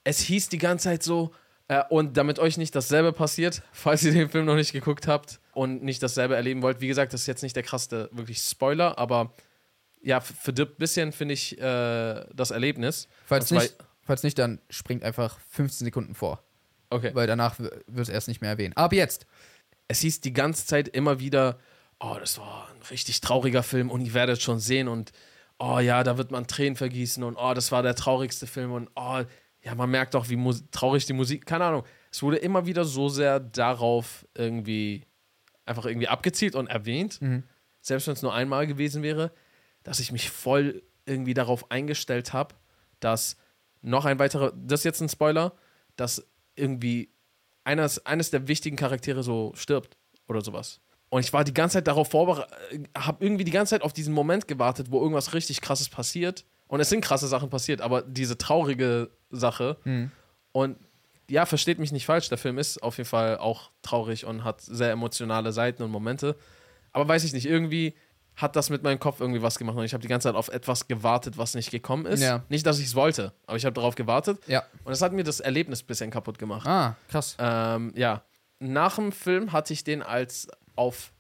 es 0.05 0.21
hieß 0.21 0.51
die 0.51 0.59
ganze 0.59 0.85
Zeit 0.85 1.03
so, 1.03 1.33
äh, 1.69 1.83
und 1.91 2.17
damit 2.17 2.39
euch 2.39 2.59
nicht 2.59 2.75
dasselbe 2.77 3.13
passiert, 3.13 3.63
falls 3.73 4.05
ihr 4.05 4.13
den 4.13 4.31
Film 4.31 4.45
noch 4.47 4.57
nicht 4.57 4.73
geguckt 4.73 5.09
habt 5.09 5.41
und 5.53 5.83
nicht 5.83 6.03
dasselbe 6.03 6.37
erleben 6.37 6.63
wollt, 6.63 6.81
wie 6.81 6.89
gesagt, 6.89 7.13
das 7.13 7.23
ist 7.23 7.27
jetzt 7.27 7.43
nicht 7.43 7.57
der 7.57 7.63
krasse 7.65 8.09
wirklich 8.13 8.39
Spoiler, 8.39 8.99
aber 8.99 9.33
ja, 10.03 10.21
verdirbt 10.21 10.75
ein 10.75 10.79
bisschen, 10.79 11.13
finde 11.13 11.35
ich, 11.35 11.59
äh, 11.61 12.25
das 12.35 12.51
Erlebnis. 12.51 13.09
Falls 13.25 13.47
zwar- 13.49 13.63
nicht, 13.63 13.77
falls 14.03 14.23
nicht, 14.23 14.39
dann 14.39 14.61
springt 14.71 15.03
einfach 15.05 15.39
15 15.51 15.85
Sekunden 15.87 16.15
vor, 16.15 16.43
Okay. 16.91 17.11
weil 17.15 17.27
danach 17.27 17.59
wird 17.59 17.85
es 17.97 18.09
erst 18.09 18.29
nicht 18.29 18.41
mehr 18.41 18.51
erwähnt. 18.51 18.77
Ab 18.77 18.93
jetzt. 18.93 19.27
es 19.89 20.01
hieß 20.01 20.21
die 20.23 20.33
ganze 20.33 20.67
Zeit 20.67 20.89
immer 20.89 21.21
wieder, 21.21 21.59
oh, 22.01 22.17
das 22.19 22.39
war 22.39 22.69
ein 22.75 22.81
richtig 22.91 23.21
trauriger 23.21 23.63
Film 23.63 23.91
und 23.91 24.01
ihr 24.01 24.15
werdet 24.15 24.41
schon 24.41 24.59
sehen 24.59 24.89
und 24.89 25.13
oh 25.59 25.79
ja, 25.81 26.03
da 26.03 26.17
wird 26.17 26.31
man 26.31 26.47
Tränen 26.47 26.77
vergießen 26.77 27.23
und 27.23 27.37
oh, 27.37 27.53
das 27.53 27.71
war 27.73 27.83
der 27.83 27.95
traurigste 27.95 28.47
Film 28.47 28.73
und 28.73 28.89
oh, 28.97 29.23
ja, 29.63 29.75
man 29.75 29.91
merkt 29.91 30.17
auch, 30.17 30.29
wie 30.31 30.39
traurig 30.71 31.05
die 31.05 31.13
Musik, 31.13 31.45
keine 31.47 31.65
Ahnung. 31.67 31.85
Es 32.11 32.23
wurde 32.23 32.39
immer 32.39 32.65
wieder 32.67 32.85
so 32.87 33.09
sehr 33.11 33.39
darauf 33.39 34.27
irgendwie 34.35 35.05
einfach 35.67 35.85
irgendwie 35.85 36.09
abgezielt 36.09 36.55
und 36.55 36.69
erwähnt, 36.69 37.21
selbst 37.83 38.07
wenn 38.07 38.15
es 38.15 38.23
nur 38.23 38.33
einmal 38.35 38.67
gewesen 38.67 39.03
wäre, 39.03 39.31
dass 39.83 40.01
ich 40.01 40.13
mich 40.13 40.31
voll 40.31 40.83
irgendwie 41.07 41.35
darauf 41.35 41.71
eingestellt 41.71 42.33
habe, 42.33 42.55
dass 43.01 43.37
noch 43.81 44.05
ein 44.05 44.19
weiterer, 44.19 44.53
das 44.55 44.81
ist 44.81 44.85
jetzt 44.85 45.01
ein 45.01 45.09
Spoiler, 45.09 45.53
dass 45.97 46.27
irgendwie 46.55 47.11
eines, 47.65 48.05
eines 48.07 48.31
der 48.31 48.49
wichtigen 48.49 48.77
Charaktere 48.77 49.23
so 49.23 49.53
stirbt 49.55 49.97
oder 50.29 50.41
sowas. 50.41 50.81
Und 51.09 51.21
ich 51.21 51.33
war 51.33 51.45
die 51.45 51.53
ganze 51.53 51.75
Zeit 51.75 51.89
darauf 51.89 52.11
vorbereitet, 52.11 52.89
habe 52.97 53.25
irgendwie 53.25 53.45
die 53.45 53.51
ganze 53.51 53.71
Zeit 53.71 53.83
auf 53.83 53.93
diesen 53.93 54.15
Moment 54.15 54.49
gewartet, 54.49 54.91
wo 54.91 55.01
irgendwas 55.01 55.35
richtig 55.35 55.61
krasses 55.61 55.89
passiert. 55.89 56.45
Und 56.69 56.81
es 56.81 56.89
sind 56.89 57.05
krasse 57.05 57.29
Sachen 57.29 57.51
passiert, 57.51 57.83
aber 57.83 58.01
diese 58.01 58.39
traurige 58.39 59.11
Sache. 59.31 59.77
Und 60.53 60.79
ja, 61.29 61.45
versteht 61.45 61.79
mich 61.79 61.93
nicht 61.93 62.07
falsch, 62.07 62.29
der 62.29 62.39
Film 62.39 62.59
ist 62.59 62.83
auf 62.83 62.97
jeden 62.97 63.09
Fall 63.09 63.39
auch 63.39 63.71
traurig 63.83 64.25
und 64.25 64.45
hat 64.45 64.61
sehr 64.63 64.91
emotionale 64.91 65.53
Seiten 65.53 65.83
und 65.83 65.91
Momente. 65.91 66.37
Aber 66.93 67.09
weiß 67.09 67.25
ich 67.25 67.33
nicht, 67.33 67.47
irgendwie, 67.47 67.95
hat 68.37 68.57
das 68.57 68.71
mit 68.71 68.83
meinem 68.83 68.99
Kopf 68.99 69.21
irgendwie 69.21 69.43
was 69.43 69.59
gemacht 69.59 69.77
und 69.77 69.85
ich 69.85 69.93
habe 69.93 70.01
die 70.03 70.09
ganze 70.09 70.29
Zeit 70.29 70.35
auf 70.37 70.49
etwas 70.49 70.89
gewartet, 70.89 71.37
was 71.39 71.55
nicht 71.55 71.71
gekommen 71.71 72.07
ist. 72.07 72.23
Ja. 72.23 72.43
Nicht, 72.49 72.65
dass 72.67 72.79
ich 72.79 72.87
es 72.87 72.95
wollte, 72.95 73.33
aber 73.47 73.57
ich 73.57 73.65
habe 73.65 73.75
darauf 73.75 73.95
gewartet 73.95 74.41
Ja. 74.47 74.63
und 74.85 74.91
das 74.91 75.03
hat 75.03 75.13
mir 75.13 75.23
das 75.25 75.41
Erlebnis 75.41 75.83
ein 75.83 75.87
bisschen 75.87 76.11
kaputt 76.11 76.39
gemacht. 76.39 76.67
Ah, 76.67 76.97
krass. 77.09 77.37
Ähm, 77.39 77.93
ja, 77.95 78.23
nach 78.59 78.97
dem 78.97 79.13
Film 79.13 79.53
hatte 79.53 79.73
ich 79.73 79.85
den 79.85 80.03
als 80.03 80.49
auf 80.77 81.13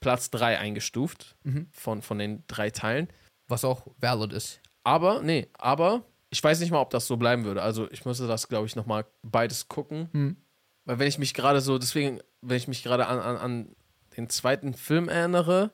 Platz 0.00 0.30
3 0.30 0.58
eingestuft 0.58 1.36
Mhm. 1.44 1.68
von, 1.72 2.02
von 2.02 2.18
den 2.18 2.44
drei 2.48 2.70
Teilen. 2.70 3.08
Was 3.48 3.64
auch 3.64 3.86
valid 3.98 4.32
ist. 4.32 4.60
Aber, 4.84 5.22
nee, 5.22 5.48
aber 5.54 6.02
ich 6.30 6.42
weiß 6.42 6.60
nicht 6.60 6.70
mal, 6.70 6.80
ob 6.80 6.90
das 6.90 7.06
so 7.06 7.16
bleiben 7.16 7.44
würde. 7.44 7.62
Also 7.62 7.90
ich 7.90 8.04
müsste 8.04 8.26
das, 8.26 8.48
glaube 8.48 8.66
ich, 8.66 8.76
nochmal 8.76 9.06
beides 9.22 9.68
gucken. 9.68 10.08
Hm. 10.12 10.36
Weil 10.84 10.98
wenn 10.98 11.08
ich 11.08 11.18
mich 11.18 11.32
gerade 11.34 11.60
so, 11.60 11.78
deswegen, 11.78 12.20
wenn 12.42 12.56
ich 12.56 12.68
mich 12.68 12.82
gerade 12.82 13.06
an, 13.06 13.18
an, 13.20 13.36
an 13.36 13.76
den 14.16 14.28
zweiten 14.28 14.74
Film 14.74 15.08
erinnere, 15.08 15.70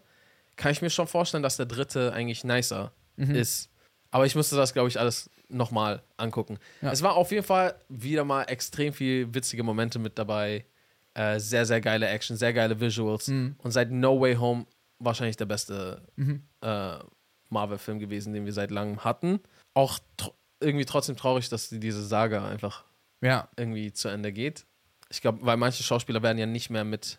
kann 0.56 0.72
ich 0.72 0.82
mir 0.82 0.90
schon 0.90 1.06
vorstellen, 1.06 1.42
dass 1.42 1.56
der 1.56 1.66
dritte 1.66 2.12
eigentlich 2.12 2.44
nicer 2.44 2.92
Mhm. 3.16 3.34
ist. 3.34 3.70
Aber 4.10 4.26
ich 4.26 4.34
müsste 4.34 4.56
das, 4.56 4.72
glaube 4.72 4.88
ich, 4.88 4.98
alles 4.98 5.30
nochmal 5.48 6.02
angucken. 6.16 6.58
Ja. 6.80 6.92
Es 6.92 7.02
war 7.02 7.14
auf 7.14 7.30
jeden 7.30 7.44
Fall 7.44 7.74
wieder 7.88 8.24
mal 8.24 8.44
extrem 8.44 8.92
viel 8.92 9.32
witzige 9.34 9.62
Momente 9.62 9.98
mit 9.98 10.18
dabei. 10.18 10.64
Äh, 11.14 11.38
sehr, 11.40 11.66
sehr 11.66 11.80
geile 11.82 12.08
Action, 12.08 12.36
sehr 12.36 12.52
geile 12.54 12.80
Visuals. 12.80 13.28
Mhm. 13.28 13.56
Und 13.58 13.70
seit 13.70 13.90
No 13.90 14.18
Way 14.20 14.36
Home 14.36 14.66
wahrscheinlich 14.98 15.36
der 15.36 15.44
beste 15.46 16.02
Mhm. 16.16 16.42
äh, 16.62 16.94
Marvel-Film 17.50 17.98
gewesen, 17.98 18.32
den 18.32 18.46
wir 18.46 18.52
seit 18.54 18.70
langem 18.70 19.04
hatten. 19.04 19.40
Auch 19.74 19.98
tr 20.16 20.32
irgendwie 20.60 20.84
trotzdem 20.86 21.16
traurig, 21.16 21.48
dass 21.48 21.68
die, 21.70 21.80
diese 21.80 22.02
Saga 22.06 22.48
einfach 22.48 22.84
Ja. 23.20 23.48
irgendwie 23.56 23.92
zu 23.92 24.08
Ende 24.08 24.32
geht. 24.32 24.64
Ich 25.10 25.20
glaube, 25.20 25.40
weil 25.42 25.56
manche 25.56 25.82
Schauspieler 25.82 26.22
werden 26.22 26.38
ja 26.38 26.46
nicht 26.46 26.70
mehr 26.70 26.84
mit, 26.84 27.18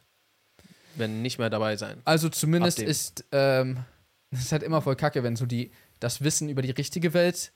werden 0.96 1.22
nicht 1.22 1.40
mehr 1.40 1.50
dabei 1.50 1.76
sein. 1.78 2.02
Also 2.06 2.30
zumindest 2.30 2.80
ist, 2.80 3.26
ähm, 3.32 3.78
das 4.32 4.42
ist 4.42 4.52
halt 4.52 4.64
immer 4.64 4.82
voll 4.82 4.96
kacke, 4.96 5.24
wenn 5.24 5.36
so 5.36 5.46
die, 5.46 5.72
das 6.00 6.24
Wissen 6.24 6.50
über 6.50 6.62
die 6.62 6.72
richtige 6.72 7.14
Welt 7.14 7.52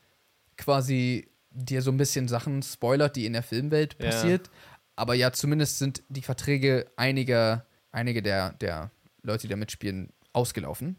quasi 0.58 1.30
dir 1.52 1.82
so 1.82 1.92
ein 1.92 1.98
bisschen 1.98 2.28
Sachen 2.28 2.62
spoilert, 2.64 3.16
die 3.16 3.26
in 3.26 3.34
der 3.34 3.44
Filmwelt 3.44 3.96
Ja. 4.00 4.10
passiert. 4.10 4.50
Aber 4.96 5.14
ja, 5.14 5.32
zumindest 5.32 5.78
sind 5.80 6.04
die 6.10 6.22
Verträge 6.22 6.88
einiger, 6.96 7.66
einige 7.92 8.22
der, 8.22 8.54
der 8.54 8.92
Leute, 9.22 9.44
die 9.44 9.48
da 9.50 9.56
mitspielen, 9.56 10.12
ausgelaufen. 10.34 10.98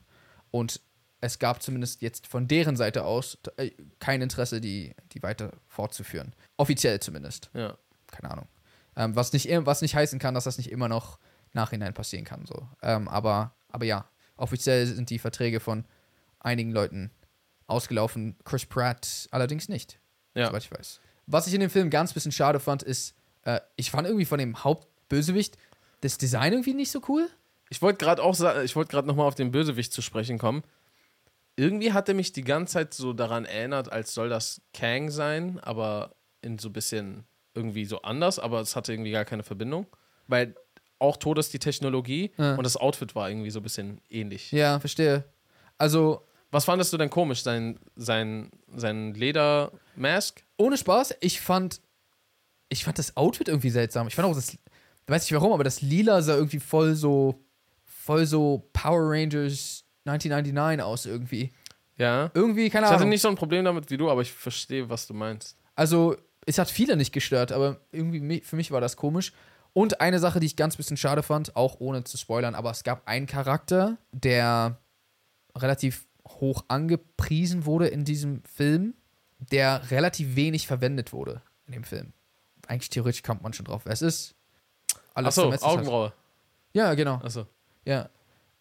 Und 0.50 0.80
es 1.20 1.38
gab 1.40 1.62
zumindest 1.62 2.00
jetzt 2.00 2.26
von 2.28 2.46
deren 2.46 2.76
Seite 2.76 3.04
aus 3.04 3.38
äh, 3.56 3.70
kein 3.98 4.22
Interesse, 4.22 4.60
die, 4.60 4.94
die 5.12 5.22
weiter 5.22 5.52
fortzuführen. 5.66 6.32
Offiziell 6.56 7.00
zumindest. 7.00 7.50
Ja. 7.54 7.76
Keine 8.06 8.30
Ahnung. 8.30 8.46
Ähm, 8.96 9.16
was, 9.16 9.32
nicht, 9.32 9.48
was 9.66 9.82
nicht 9.82 9.96
heißen 9.96 10.18
kann, 10.20 10.34
dass 10.34 10.44
das 10.44 10.58
nicht 10.58 10.70
immer 10.70 10.88
noch 10.88 11.18
nachhinein 11.52 11.94
passieren 11.94 12.24
kann. 12.24 12.44
So. 12.46 12.68
Ähm, 12.82 13.08
aber, 13.08 13.54
aber 13.68 13.84
ja, 13.84 14.08
offiziell 14.36 14.86
sind 14.86 15.10
die 15.10 15.18
Verträge 15.18 15.60
von 15.60 15.84
einigen 16.40 16.70
Leuten 16.72 17.10
ausgelaufen. 17.66 18.36
Chris 18.44 18.66
Pratt 18.66 19.28
allerdings 19.30 19.68
nicht, 19.68 19.98
Ja. 20.34 20.46
soweit 20.48 20.64
ich 20.64 20.70
weiß. 20.72 21.00
Was 21.26 21.46
ich 21.46 21.54
in 21.54 21.60
dem 21.60 21.70
Film 21.70 21.90
ganz 21.90 22.12
bisschen 22.14 22.32
schade 22.32 22.60
fand, 22.60 22.82
ist, 22.82 23.14
äh, 23.42 23.60
ich 23.76 23.90
fand 23.90 24.06
irgendwie 24.06 24.24
von 24.24 24.38
dem 24.38 24.64
Hauptbösewicht 24.64 25.58
das 26.00 26.16
Design 26.16 26.52
irgendwie 26.52 26.74
nicht 26.74 26.90
so 26.90 27.02
cool. 27.08 27.28
Ich 27.70 27.82
wollte 27.82 27.98
gerade 28.02 28.22
auch 28.22 28.34
sagen, 28.34 28.64
ich 28.64 28.76
wollte 28.76 28.90
gerade 28.90 29.06
nochmal 29.06 29.26
auf 29.26 29.34
den 29.34 29.50
Bösewicht 29.50 29.92
zu 29.92 30.00
sprechen 30.00 30.38
kommen. 30.38 30.62
Irgendwie 31.56 31.92
hat 31.92 32.08
er 32.08 32.14
mich 32.14 32.32
die 32.32 32.44
ganze 32.44 32.74
Zeit 32.74 32.94
so 32.94 33.12
daran 33.12 33.44
erinnert, 33.44 33.90
als 33.90 34.14
soll 34.14 34.28
das 34.28 34.62
Kang 34.72 35.10
sein, 35.10 35.58
aber 35.60 36.14
in 36.40 36.58
so 36.58 36.68
ein 36.68 36.72
bisschen 36.72 37.24
irgendwie 37.54 37.84
so 37.84 38.00
anders, 38.02 38.38
aber 38.38 38.60
es 38.60 38.76
hatte 38.76 38.92
irgendwie 38.92 39.10
gar 39.10 39.24
keine 39.24 39.42
Verbindung. 39.42 39.86
Weil 40.28 40.54
auch 40.98 41.16
tot 41.16 41.38
ist 41.38 41.52
die 41.52 41.58
Technologie 41.58 42.32
Ja. 42.36 42.54
und 42.56 42.64
das 42.64 42.76
Outfit 42.76 43.14
war 43.14 43.28
irgendwie 43.30 43.50
so 43.50 43.60
ein 43.60 43.62
bisschen 43.62 44.00
ähnlich. 44.10 44.50
Ja, 44.52 44.80
verstehe. 44.80 45.24
Also, 45.78 46.24
Was 46.50 46.64
fandest 46.64 46.92
du 46.92 46.96
denn 46.96 47.10
komisch? 47.10 47.42
Sein, 47.42 47.78
sein, 47.94 48.50
sein 48.74 49.12
Ledermask? 49.14 50.42
ohne 50.56 50.76
Spaß, 50.76 51.14
ich 51.20 51.40
fand, 51.40 51.80
ich 52.68 52.84
fand 52.84 52.98
das 52.98 53.16
Outfit 53.16 53.48
irgendwie 53.48 53.70
seltsam. 53.70 54.08
Ich 54.08 54.14
fand 54.14 54.26
auch 54.26 54.34
das, 54.34 54.56
weiß 55.06 55.22
nicht 55.24 55.32
warum, 55.34 55.52
aber 55.52 55.62
das 55.64 55.82
Lila 55.82 56.20
sah 56.22 56.34
irgendwie 56.34 56.58
voll 56.58 56.94
so, 56.94 57.44
voll 57.84 58.26
so 58.26 58.68
Power 58.72 59.10
Rangers 59.12 59.84
1999 60.06 60.82
aus 60.82 61.06
irgendwie. 61.06 61.52
Ja. 61.96 62.30
Irgendwie, 62.34 62.70
keine 62.70 62.86
Ich 62.86 62.90
hatte 62.90 63.00
Ahnung. 63.00 63.10
nicht 63.10 63.20
so 63.22 63.28
ein 63.28 63.34
Problem 63.36 63.64
damit 63.64 63.90
wie 63.90 63.96
du, 63.96 64.10
aber 64.10 64.22
ich 64.22 64.32
verstehe, 64.32 64.88
was 64.88 65.06
du 65.06 65.14
meinst. 65.14 65.56
Also, 65.74 66.16
es 66.46 66.58
hat 66.58 66.70
viele 66.70 66.96
nicht 66.96 67.12
gestört, 67.12 67.52
aber 67.52 67.80
irgendwie 67.92 68.40
für 68.40 68.56
mich 68.56 68.70
war 68.70 68.80
das 68.80 68.96
komisch. 68.96 69.32
Und 69.78 70.00
eine 70.00 70.18
Sache, 70.18 70.40
die 70.40 70.46
ich 70.46 70.56
ganz 70.56 70.76
bisschen 70.76 70.96
schade 70.96 71.22
fand, 71.22 71.54
auch 71.54 71.76
ohne 71.78 72.02
zu 72.02 72.16
spoilern, 72.16 72.56
aber 72.56 72.72
es 72.72 72.82
gab 72.82 73.06
einen 73.06 73.28
Charakter, 73.28 73.96
der 74.10 74.80
relativ 75.56 76.04
hoch 76.26 76.64
angepriesen 76.66 77.64
wurde 77.64 77.86
in 77.86 78.04
diesem 78.04 78.42
Film, 78.42 78.94
der 79.38 79.88
relativ 79.92 80.34
wenig 80.34 80.66
verwendet 80.66 81.12
wurde 81.12 81.42
in 81.66 81.74
dem 81.74 81.84
Film. 81.84 82.12
Eigentlich 82.66 82.90
theoretisch 82.90 83.22
kommt 83.22 83.44
man 83.44 83.52
schon 83.52 83.66
drauf, 83.66 83.82
wer 83.84 83.92
es 83.92 84.02
ist. 84.02 84.34
Achso, 85.14 85.52
Augenbraue. 85.60 86.12
Ja, 86.72 86.94
genau. 86.94 87.20
Achso. 87.22 87.46
Ja. 87.84 88.08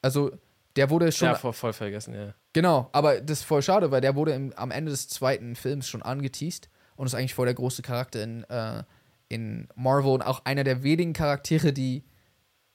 Also, 0.03 0.37
der 0.75 0.91
wurde 0.91 1.11
schon 1.11 1.29
Ja, 1.29 1.33
voll, 1.33 1.53
voll 1.53 1.73
vergessen, 1.73 2.13
ja. 2.13 2.35
Genau, 2.53 2.89
aber 2.91 3.21
das 3.21 3.39
ist 3.39 3.45
voll 3.45 3.63
schade, 3.63 3.89
weil 3.89 4.01
der 4.01 4.13
wurde 4.13 4.33
im, 4.33 4.53
am 4.55 4.69
Ende 4.69 4.91
des 4.91 5.07
zweiten 5.07 5.55
Films 5.55 5.87
schon 5.87 6.03
angeteased 6.03 6.69
und 6.95 7.07
ist 7.07 7.15
eigentlich 7.15 7.33
voll 7.33 7.47
der 7.47 7.55
große 7.55 7.81
Charakter 7.81 8.21
in, 8.21 8.43
äh, 8.43 8.83
in 9.29 9.67
Marvel 9.75 10.11
und 10.11 10.21
auch 10.21 10.45
einer 10.45 10.63
der 10.63 10.83
wenigen 10.83 11.13
Charaktere, 11.13 11.73
die 11.73 12.03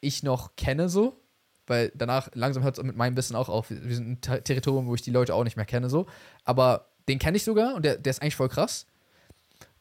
ich 0.00 0.22
noch 0.22 0.56
kenne, 0.56 0.88
so. 0.88 1.18
Weil 1.66 1.92
danach 1.94 2.28
langsam 2.34 2.62
hört 2.64 2.76
es 2.76 2.84
mit 2.84 2.96
meinem 2.96 3.16
Wissen 3.16 3.36
auch 3.36 3.48
auf. 3.48 3.70
Wir 3.70 3.94
sind 3.94 4.08
ein 4.10 4.20
Ter 4.20 4.42
Territorium, 4.42 4.86
wo 4.86 4.94
ich 4.94 5.02
die 5.02 5.12
Leute 5.12 5.34
auch 5.34 5.44
nicht 5.44 5.56
mehr 5.56 5.64
kenne, 5.64 5.88
so. 5.88 6.06
Aber 6.44 6.88
den 7.08 7.18
kenne 7.18 7.36
ich 7.36 7.44
sogar 7.44 7.74
und 7.74 7.84
der, 7.84 7.96
der 7.96 8.10
ist 8.10 8.20
eigentlich 8.20 8.36
voll 8.36 8.48
krass. 8.48 8.86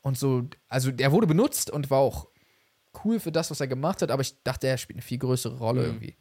Und 0.02 0.18
so, 0.18 0.48
also 0.68 0.92
der 0.92 1.12
wurde 1.12 1.28
benutzt 1.28 1.70
und 1.72 1.90
war 1.90 2.00
auch 2.00 2.28
cool 3.04 3.20
für 3.20 3.32
das, 3.32 3.52
was 3.52 3.60
er 3.62 3.68
gemacht 3.68 4.02
hat, 4.02 4.12
aber 4.12 4.22
ich 4.22 4.42
dachte, 4.44 4.68
er 4.68 4.78
spielt 4.78 4.98
eine 4.98 5.02
viel 5.04 5.18
größere 5.20 5.58
Rolle 5.58 5.82
Mhm. 5.82 5.88
irgendwie. 5.88 6.16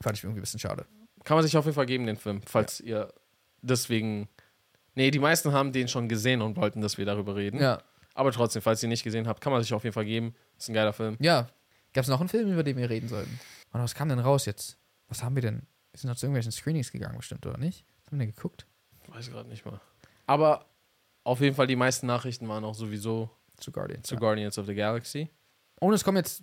Fand 0.00 0.16
ich 0.18 0.24
irgendwie 0.24 0.40
ein 0.40 0.42
bisschen 0.42 0.60
schade. 0.60 0.86
Kann 1.24 1.36
man 1.36 1.44
sich 1.44 1.56
auf 1.56 1.64
jeden 1.64 1.74
Fall 1.74 1.86
geben, 1.86 2.06
den 2.06 2.16
Film, 2.16 2.40
falls 2.46 2.80
ihr 2.80 3.12
deswegen. 3.62 4.28
Nee, 4.94 5.10
die 5.10 5.18
meisten 5.18 5.52
haben 5.52 5.72
den 5.72 5.88
schon 5.88 6.08
gesehen 6.08 6.40
und 6.42 6.56
wollten, 6.56 6.80
dass 6.80 6.98
wir 6.98 7.04
darüber 7.04 7.36
reden. 7.36 7.60
Ja. 7.60 7.82
Aber 8.16 8.32
trotzdem, 8.32 8.62
falls 8.62 8.82
ihr 8.82 8.88
nicht 8.88 9.04
gesehen 9.04 9.28
habt, 9.28 9.40
kann 9.42 9.52
man 9.52 9.62
sich 9.62 9.72
auf 9.74 9.84
jeden 9.84 9.92
Fall 9.94 10.04
geben. 10.06 10.34
Ist 10.58 10.68
ein 10.68 10.74
geiler 10.74 10.92
Film. 10.94 11.16
Ja. 11.20 11.48
Gab 11.92 12.02
es 12.02 12.08
noch 12.08 12.18
einen 12.20 12.28
Film, 12.30 12.50
über 12.52 12.62
den 12.62 12.76
wir 12.76 12.88
reden 12.90 13.08
sollten? 13.08 13.38
Und 13.72 13.82
was 13.82 13.94
kam 13.94 14.08
denn 14.08 14.18
raus 14.18 14.46
jetzt? 14.46 14.78
Was 15.08 15.22
haben 15.22 15.34
wir 15.34 15.42
denn? 15.42 15.66
Wir 15.92 16.00
sind 16.00 16.08
noch 16.10 16.16
zu 16.16 16.26
irgendwelchen 16.26 16.50
Screenings 16.52 16.90
gegangen, 16.90 17.16
bestimmt, 17.16 17.44
oder 17.46 17.58
nicht? 17.58 17.84
Was 18.04 18.06
haben 18.12 18.18
wir 18.18 18.26
denn 18.26 18.34
geguckt? 18.34 18.66
Weiß 19.08 19.30
gerade 19.30 19.48
nicht 19.48 19.64
mal. 19.66 19.80
Aber 20.26 20.66
auf 21.24 21.40
jeden 21.40 21.54
Fall, 21.54 21.66
die 21.66 21.76
meisten 21.76 22.06
Nachrichten 22.06 22.48
waren 22.48 22.64
auch 22.64 22.74
sowieso 22.74 23.30
Zu 23.58 23.70
Guardians. 23.70 24.06
zu 24.08 24.14
ja. 24.14 24.20
Guardians 24.20 24.58
of 24.58 24.66
the 24.66 24.74
Galaxy. 24.74 25.30
Und 25.80 25.92
es 25.92 26.02
kommen 26.02 26.16
jetzt, 26.16 26.42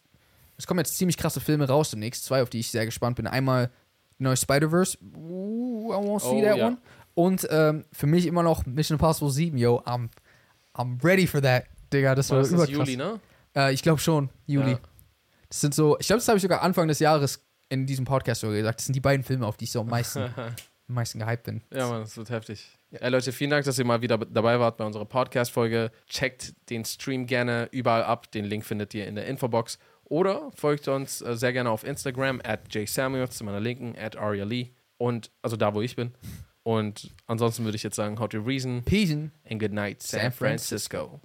es 0.57 0.67
kommen 0.67 0.79
jetzt 0.79 0.95
ziemlich 0.97 1.17
krasse 1.17 1.41
Filme 1.41 1.67
raus 1.67 1.89
demnächst. 1.89 2.23
Zwei, 2.23 2.41
auf 2.43 2.49
die 2.49 2.59
ich 2.59 2.69
sehr 2.69 2.85
gespannt 2.85 3.15
bin. 3.15 3.25
Einmal 3.27 3.71
die 4.19 4.23
neue 4.23 4.37
Spider-Verse. 4.37 4.97
Ooh, 5.17 5.91
I 5.91 5.95
won't 5.95 6.19
see 6.21 6.27
Oh, 6.27 6.41
that 6.43 6.57
ja. 6.57 6.67
one. 6.67 6.77
Und 7.15 7.47
ähm, 7.51 7.85
für 7.91 8.07
mich 8.07 8.25
immer 8.27 8.43
noch 8.43 8.65
Mission 8.65 8.95
Impossible 8.95 9.31
7, 9.31 9.57
yo. 9.57 9.81
I'm, 9.85 10.09
I'm 10.75 11.03
ready 11.03 11.27
for 11.27 11.41
that, 11.41 11.65
Digga. 11.91 12.15
Das 12.15 12.29
War 12.29 12.39
war 12.39 12.47
überkrass. 12.47 12.69
Juli, 12.69 12.97
ne? 12.97 13.19
Äh, 13.55 13.73
ich 13.73 13.83
glaube 13.83 13.99
schon, 13.99 14.29
Juli. 14.47 14.71
Ja. 14.71 14.79
Das 15.49 15.61
sind 15.61 15.75
so, 15.75 15.97
ich 15.99 16.07
glaube, 16.07 16.19
das 16.19 16.27
habe 16.27 16.37
ich 16.37 16.41
sogar 16.41 16.61
Anfang 16.61 16.87
des 16.87 16.99
Jahres 16.99 17.45
in 17.69 17.85
diesem 17.85 18.05
Podcast 18.05 18.41
sogar 18.41 18.55
gesagt. 18.55 18.79
Das 18.79 18.85
sind 18.85 18.95
die 18.95 18.99
beiden 18.99 19.23
Filme, 19.23 19.45
auf 19.45 19.57
die 19.57 19.65
ich 19.65 19.71
so 19.71 19.81
am 19.81 19.87
meisten, 19.87 20.19
am 20.37 20.55
meisten 20.87 21.19
gehypt 21.19 21.43
bin. 21.43 21.61
Ja, 21.71 21.87
Mann, 21.87 22.01
das 22.01 22.17
wird 22.17 22.29
heftig. 22.29 22.71
Ja, 22.89 23.07
Leute, 23.07 23.31
vielen 23.31 23.49
Dank, 23.49 23.65
dass 23.65 23.77
ihr 23.79 23.85
mal 23.85 24.01
wieder 24.01 24.17
dabei 24.17 24.59
wart 24.59 24.77
bei 24.77 24.85
unserer 24.85 25.05
Podcast-Folge. 25.05 25.91
Checkt 26.07 26.53
den 26.69 26.85
Stream 26.85 27.25
gerne 27.25 27.67
überall 27.71 28.03
ab. 28.03 28.31
Den 28.31 28.45
Link 28.45 28.65
findet 28.65 28.93
ihr 28.93 29.07
in 29.07 29.15
der 29.15 29.27
Infobox. 29.27 29.77
Oder 30.05 30.51
folgt 30.55 30.87
uns 30.87 31.21
äh, 31.21 31.35
sehr 31.35 31.53
gerne 31.53 31.69
auf 31.69 31.83
Instagram 31.83 32.41
at 32.43 32.73
jsamuels, 32.73 33.37
zu 33.37 33.43
meiner 33.43 33.59
Linken, 33.59 33.95
at 33.97 34.15
Aria 34.15 34.45
Lee. 34.45 34.71
Und, 34.97 35.31
also 35.41 35.55
da, 35.55 35.73
wo 35.73 35.81
ich 35.81 35.95
bin. 35.95 36.13
Und 36.63 37.13
ansonsten 37.27 37.65
würde 37.65 37.75
ich 37.75 37.83
jetzt 37.83 37.95
sagen, 37.95 38.19
how 38.19 38.29
to 38.29 38.39
reason 38.39 38.83
Peace. 38.83 39.11
and 39.11 39.59
good 39.59 39.73
night, 39.73 40.01
San 40.01 40.21
San 40.21 40.31
Francisco. 40.31 41.19